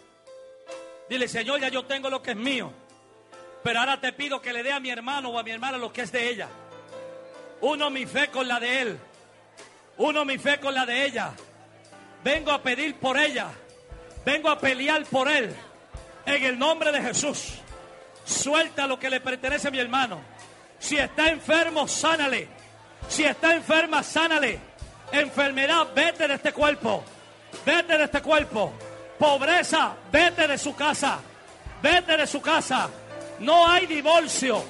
[1.09, 2.73] Dile, Señor, ya yo tengo lo que es mío.
[3.63, 5.93] Pero ahora te pido que le dé a mi hermano o a mi hermana lo
[5.93, 6.49] que es de ella.
[7.61, 8.99] Uno mi fe con la de él.
[9.97, 11.33] Uno mi fe con la de ella.
[12.23, 13.49] Vengo a pedir por ella.
[14.25, 15.55] Vengo a pelear por él.
[16.29, 17.55] En el nombre de Jesús.
[18.23, 20.21] Suelta lo que le pertenece a mi hermano.
[20.79, 22.47] Si está enfermo, sánale.
[23.09, 24.61] Si está enferma, sánale.
[25.11, 27.03] Enfermedad, vete de este cuerpo.
[27.65, 28.75] Vete de este cuerpo.
[29.19, 31.19] Pobreza, vete de su casa.
[31.83, 32.91] Vete de su casa.
[33.39, 34.63] No hay divorcio.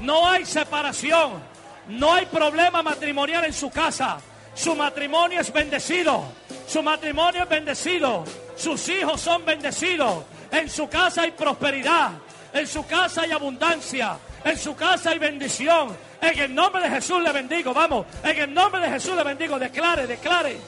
[0.00, 1.42] No hay separación.
[1.88, 4.18] No hay problema matrimonial en su casa.
[4.52, 6.24] Su matrimonio es bendecido.
[6.66, 8.24] Su matrimonio es bendecido.
[8.56, 10.24] Sus hijos son bendecidos.
[10.50, 12.12] En su casa hay prosperidad.
[12.52, 14.16] En su casa hay abundancia.
[14.44, 15.96] En su casa hay bendición.
[16.20, 17.74] En el nombre de Jesús le bendigo.
[17.74, 18.06] Vamos.
[18.22, 19.58] En el nombre de Jesús le bendigo.
[19.58, 20.58] Declare, declare.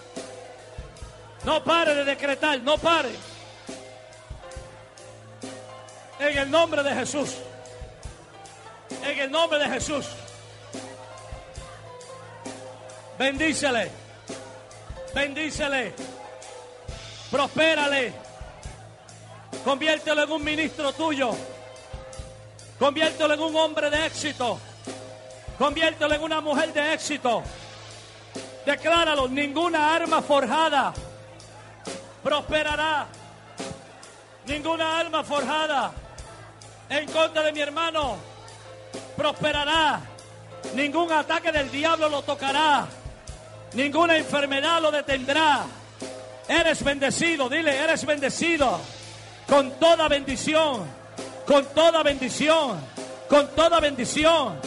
[1.45, 2.61] No pare de decretar.
[2.61, 3.11] No pare.
[6.19, 7.37] En el nombre de Jesús.
[9.03, 10.07] En el nombre de Jesús.
[13.19, 13.91] Bendícele.
[15.15, 15.95] Bendícele.
[17.31, 18.13] Prospérale.
[19.65, 21.31] Conviértelo en un ministro tuyo.
[22.79, 24.59] Conviértelo en un hombre de éxito.
[25.59, 27.43] Conviértelo en una mujer de éxito.
[28.65, 30.95] Decláralo, ninguna arma forjada
[32.23, 33.07] prosperará.
[34.47, 35.93] Ninguna arma forjada
[36.89, 38.17] en contra de mi hermano
[39.17, 40.01] prosperará.
[40.75, 42.87] Ningún ataque del diablo lo tocará.
[43.75, 45.67] Ninguna enfermedad lo detendrá.
[46.49, 48.81] Eres bendecido, dile, eres bendecido
[49.47, 50.85] con toda bendición,
[51.47, 52.79] con toda bendición,
[53.29, 54.59] con toda bendición.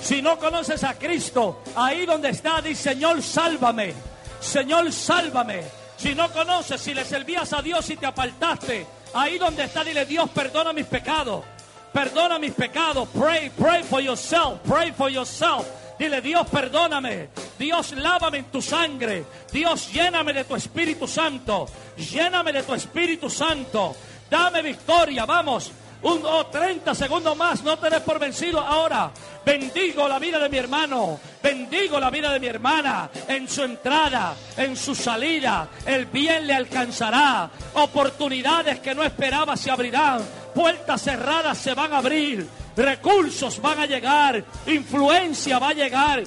[0.00, 3.94] Si no conoces a Cristo, ahí donde está, dice, Señor, sálvame.
[4.40, 5.62] Señor, sálvame.
[5.96, 10.04] Si no conoces, si le servías a Dios y te apartaste, ahí donde está, dile,
[10.04, 11.44] Dios, perdona mis pecados.
[11.92, 13.08] Perdona mis pecados.
[13.10, 14.60] Pray, pray for yourself.
[14.66, 15.66] Pray for yourself.
[16.02, 17.28] Dile, Dios, perdóname.
[17.56, 19.24] Dios, lávame en tu sangre.
[19.52, 21.68] Dios, lléname de tu Espíritu Santo.
[21.96, 23.94] Lléname de tu Espíritu Santo.
[24.28, 25.24] Dame victoria.
[25.24, 25.70] Vamos.
[26.02, 27.62] Un o 30 segundos más.
[27.62, 29.12] No te des por vencido ahora.
[29.46, 31.20] Bendigo la vida de mi hermano.
[31.40, 33.08] Bendigo la vida de mi hermana.
[33.28, 35.68] En su entrada, en su salida.
[35.86, 37.48] El bien le alcanzará.
[37.74, 40.20] Oportunidades que no esperaba se abrirán.
[40.52, 42.61] Puertas cerradas se van a abrir.
[42.76, 44.44] Recursos van a llegar.
[44.66, 46.22] Influencia va a llegar.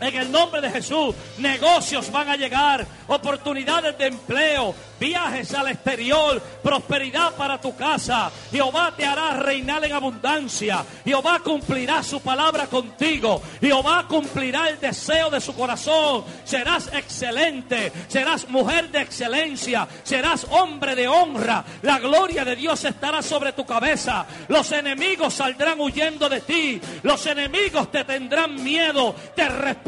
[0.00, 6.40] En el nombre de Jesús, negocios van a llegar, oportunidades de empleo, viajes al exterior,
[6.62, 8.30] prosperidad para tu casa.
[8.52, 10.84] Jehová te hará reinar en abundancia.
[11.04, 13.42] Jehová cumplirá su palabra contigo.
[13.60, 16.24] Jehová cumplirá el deseo de su corazón.
[16.44, 21.64] Serás excelente, serás mujer de excelencia, serás hombre de honra.
[21.82, 24.26] La gloria de Dios estará sobre tu cabeza.
[24.46, 26.80] Los enemigos saldrán huyendo de ti.
[27.02, 29.87] Los enemigos te tendrán miedo, te respetarán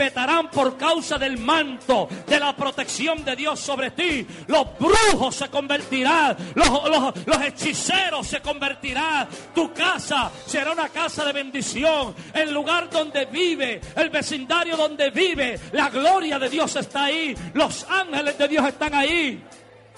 [0.53, 4.27] por causa del manto, de la protección de Dios sobre ti.
[4.47, 9.29] Los brujos se convertirán, los, los- los hechiceros se convertirán.
[9.55, 12.15] Tu casa será una casa de bendición.
[12.33, 17.35] El lugar donde vive, el vecindario donde vive, la gloria de Dios está ahí.
[17.55, 19.45] Los ángeles de Dios están ahí.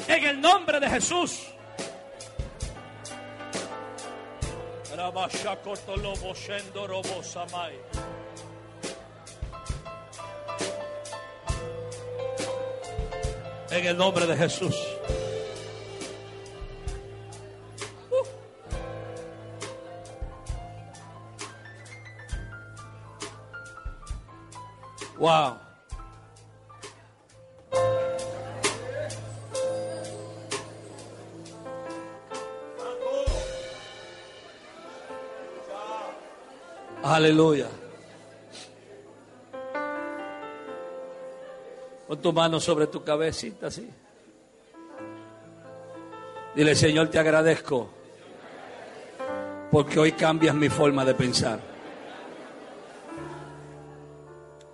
[0.09, 1.43] En el nombre de Jesús.
[13.73, 14.77] En el nombre de Jesús.
[18.11, 18.27] Uh.
[25.19, 25.57] Wow.
[37.03, 37.69] Aleluya.
[42.13, 43.89] Pon tu mano sobre tu cabecita así.
[46.55, 47.89] Dile, Señor, te agradezco
[49.71, 51.59] porque hoy cambias mi forma de pensar.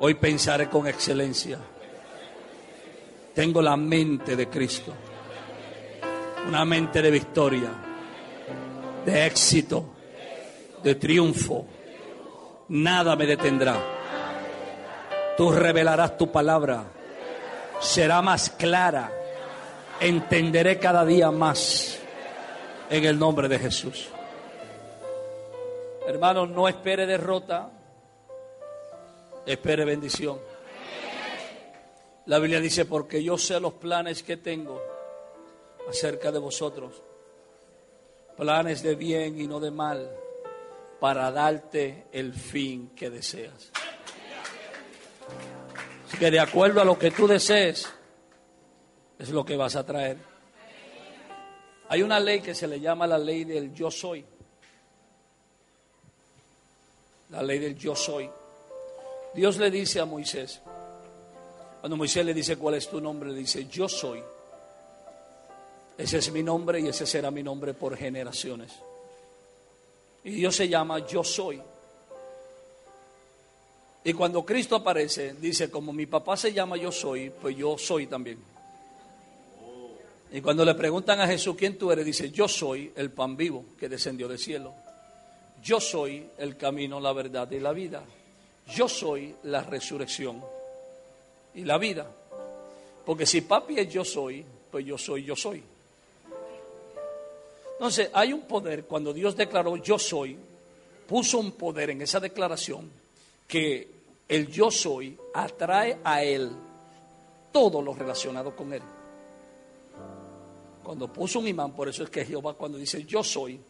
[0.00, 1.60] Hoy pensaré con excelencia.
[3.36, 4.92] Tengo la mente de Cristo.
[6.48, 7.70] Una mente de victoria,
[9.06, 9.84] de éxito,
[10.82, 11.64] de triunfo.
[12.70, 13.76] Nada me detendrá.
[15.36, 16.97] Tú revelarás tu palabra.
[17.80, 19.12] Será más clara.
[20.00, 21.98] Entenderé cada día más.
[22.90, 24.08] En el nombre de Jesús.
[26.06, 27.70] Hermanos, no espere derrota.
[29.44, 30.38] Espere bendición.
[32.26, 34.82] La Biblia dice, porque yo sé los planes que tengo
[35.88, 37.02] acerca de vosotros.
[38.36, 40.10] Planes de bien y no de mal,
[41.00, 43.70] para darte el fin que deseas.
[46.16, 47.88] Que de acuerdo a lo que tú desees,
[49.18, 50.16] es lo que vas a traer.
[51.88, 54.24] Hay una ley que se le llama la ley del yo soy.
[57.30, 58.30] La ley del yo soy.
[59.34, 60.60] Dios le dice a Moisés,
[61.80, 64.22] cuando Moisés le dice cuál es tu nombre, le dice, yo soy.
[65.96, 68.72] Ese es mi nombre y ese será mi nombre por generaciones.
[70.24, 71.60] Y Dios se llama yo soy.
[74.08, 78.06] Y cuando Cristo aparece, dice, como mi papá se llama yo soy, pues yo soy
[78.06, 78.38] también.
[80.32, 83.66] Y cuando le preguntan a Jesús quién tú eres, dice, yo soy el pan vivo
[83.78, 84.72] que descendió del cielo.
[85.62, 88.02] Yo soy el camino, la verdad y la vida.
[88.74, 90.42] Yo soy la resurrección
[91.54, 92.10] y la vida.
[93.04, 95.62] Porque si papi es yo soy, pues yo soy, yo soy.
[97.72, 100.34] Entonces, hay un poder, cuando Dios declaró yo soy,
[101.06, 102.90] puso un poder en esa declaración
[103.46, 103.97] que
[104.28, 106.50] el yo soy atrae a él
[107.50, 108.82] todo lo relacionado con él.
[110.82, 113.60] Cuando puso un imán, por eso es que Jehová cuando dice yo soy,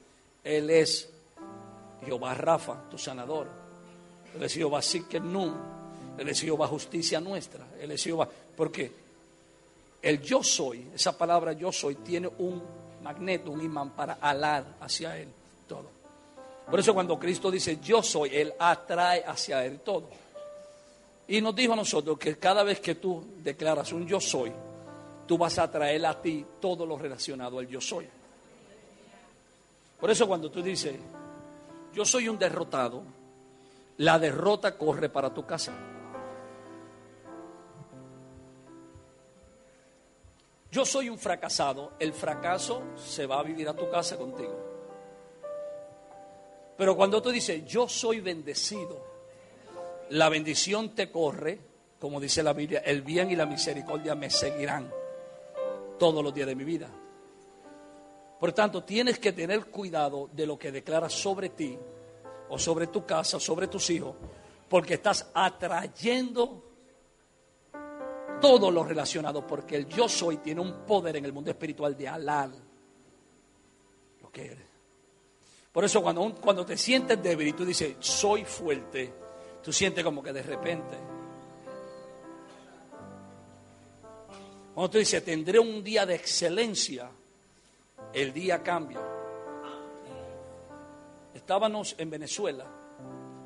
[0.44, 1.09] él es
[2.04, 3.48] Jehová Rafa, tu sanador.
[4.34, 4.80] Él es Jehová
[5.22, 5.78] Nun
[6.18, 7.64] él es Jehová justicia nuestra.
[7.80, 8.28] Él es Jehová.
[8.56, 8.92] Porque
[10.02, 12.61] el yo soy, esa palabra yo soy, tiene un
[13.02, 15.28] magneto, un imán para alar hacia Él
[15.68, 15.86] todo.
[16.68, 20.09] Por eso cuando Cristo dice yo soy, Él atrae hacia Él todo.
[21.29, 24.53] Y nos dijo a nosotros que cada vez que tú declaras un yo soy,
[25.26, 28.07] tú vas a atraer a ti todo lo relacionado al yo soy.
[30.01, 30.95] Por eso cuando tú dices,
[31.95, 33.03] yo soy un derrotado,
[33.99, 35.72] la derrota corre para tu casa.
[40.70, 44.55] yo soy un fracasado, el fracaso se va a vivir a tu casa contigo.
[46.76, 49.17] Pero cuando tú dices, yo soy bendecido,
[50.11, 51.59] la bendición te corre,
[51.98, 54.90] como dice la Biblia, el bien y la misericordia me seguirán
[55.98, 56.88] todos los días de mi vida.
[58.38, 61.76] Por tanto, tienes que tener cuidado de lo que declaras sobre ti,
[62.50, 64.14] o sobre tu casa, o sobre tus hijos,
[64.68, 66.64] porque estás atrayendo
[68.41, 72.08] todo lo relacionado, porque el yo soy tiene un poder en el mundo espiritual de
[72.08, 72.50] alar
[74.22, 74.66] lo que eres.
[75.72, 79.12] Por eso cuando, cuando te sientes débil y tú dices, soy fuerte,
[79.63, 80.97] tú sientes como que de repente,
[84.75, 87.11] cuando tú dices, tendré un día de excelencia,
[88.13, 89.01] el día cambia.
[91.35, 92.64] Estábamos en Venezuela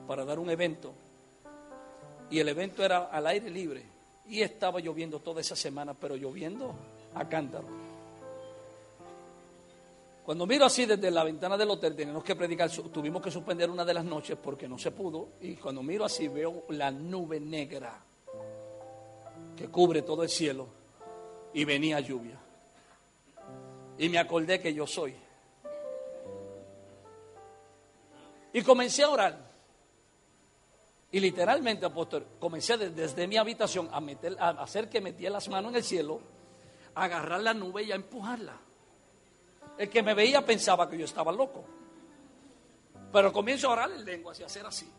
[0.07, 0.93] para dar un evento
[2.31, 3.85] y el evento era al aire libre
[4.27, 6.75] y estaba lloviendo toda esa semana, pero lloviendo
[7.15, 7.91] a cántaro.
[10.24, 13.85] Cuando miro así desde la ventana del hotel, tenemos que predicar, tuvimos que suspender una
[13.85, 15.31] de las noches porque no se pudo.
[15.40, 18.01] Y cuando miro así veo la nube negra
[19.57, 20.69] que cubre todo el cielo
[21.53, 22.39] y venía lluvia.
[23.99, 25.15] Y me acordé que yo soy.
[28.53, 29.53] Y comencé a orar.
[31.11, 35.73] Y literalmente, apóstol, comencé desde, mi habitación a, meter, a hacer que metía las manos
[35.73, 36.20] en el cielo,
[36.94, 38.72] a agarrar la nube y a empujarla.
[39.78, 41.65] El que me veía pensaba que yo estaba loco.
[43.12, 44.90] Pero comienzo a orar en lengua y a hacer así.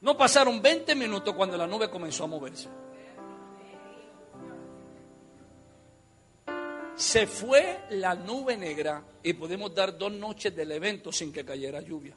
[0.00, 2.68] No pasaron 20 minutos cuando la nube comenzó a moverse.
[6.94, 11.80] Se fue la nube negra y pudimos dar dos noches del evento sin que cayera
[11.80, 12.16] lluvia.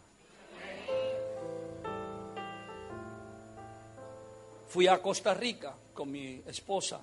[4.70, 7.02] fui a Costa Rica con mi esposa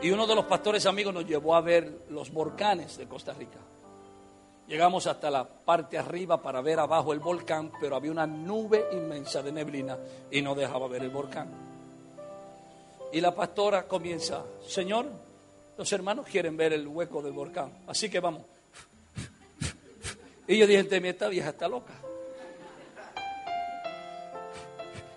[0.00, 3.58] y uno de los pastores amigos nos llevó a ver los volcanes de Costa Rica.
[4.68, 9.42] Llegamos hasta la parte arriba para ver abajo el volcán, pero había una nube inmensa
[9.42, 9.96] de neblina
[10.30, 11.48] y no dejaba ver el volcán.
[13.12, 15.06] Y la pastora comienza, Señor,
[15.76, 18.42] los hermanos quieren ver el hueco del volcán, así que vamos.
[20.46, 21.92] Y yo dije, esta vieja está loca.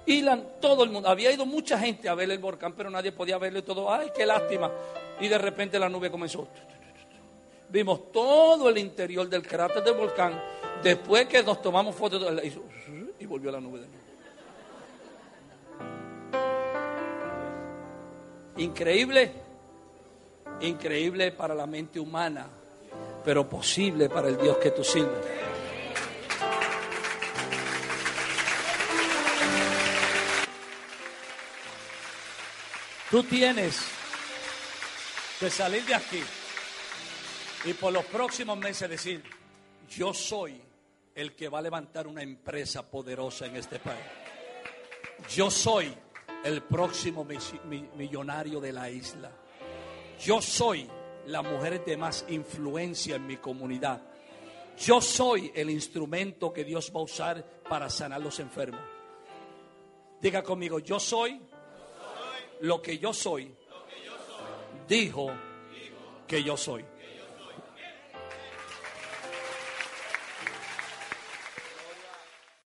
[0.06, 0.26] Y
[0.60, 3.62] todo el mundo, había ido mucha gente a ver el volcán, pero nadie podía verle
[3.62, 3.92] todo.
[3.92, 4.72] Ay, qué lástima.
[5.20, 6.48] Y de repente la nube comenzó.
[7.70, 10.42] Vimos todo el interior del cráter del volcán.
[10.84, 12.26] Después que nos tomamos fotos,
[13.20, 14.02] y volvió la nube de nuevo.
[18.58, 19.32] Increíble,
[20.60, 22.48] increíble para la mente humana,
[23.24, 25.26] pero posible para el Dios que tú sirves.
[33.12, 33.78] Tú tienes
[35.38, 36.22] que salir de aquí
[37.66, 39.22] y por los próximos meses decir,
[39.90, 40.62] yo soy
[41.14, 44.00] el que va a levantar una empresa poderosa en este país.
[45.30, 45.94] Yo soy
[46.46, 47.28] el próximo
[47.98, 49.30] millonario de la isla.
[50.18, 50.88] Yo soy
[51.26, 54.02] la mujer de más influencia en mi comunidad.
[54.80, 58.80] Yo soy el instrumento que Dios va a usar para sanar los enfermos.
[60.22, 61.42] Diga conmigo, yo soy
[62.62, 63.54] lo que yo soy,
[64.88, 65.32] dijo
[66.28, 66.86] que yo soy.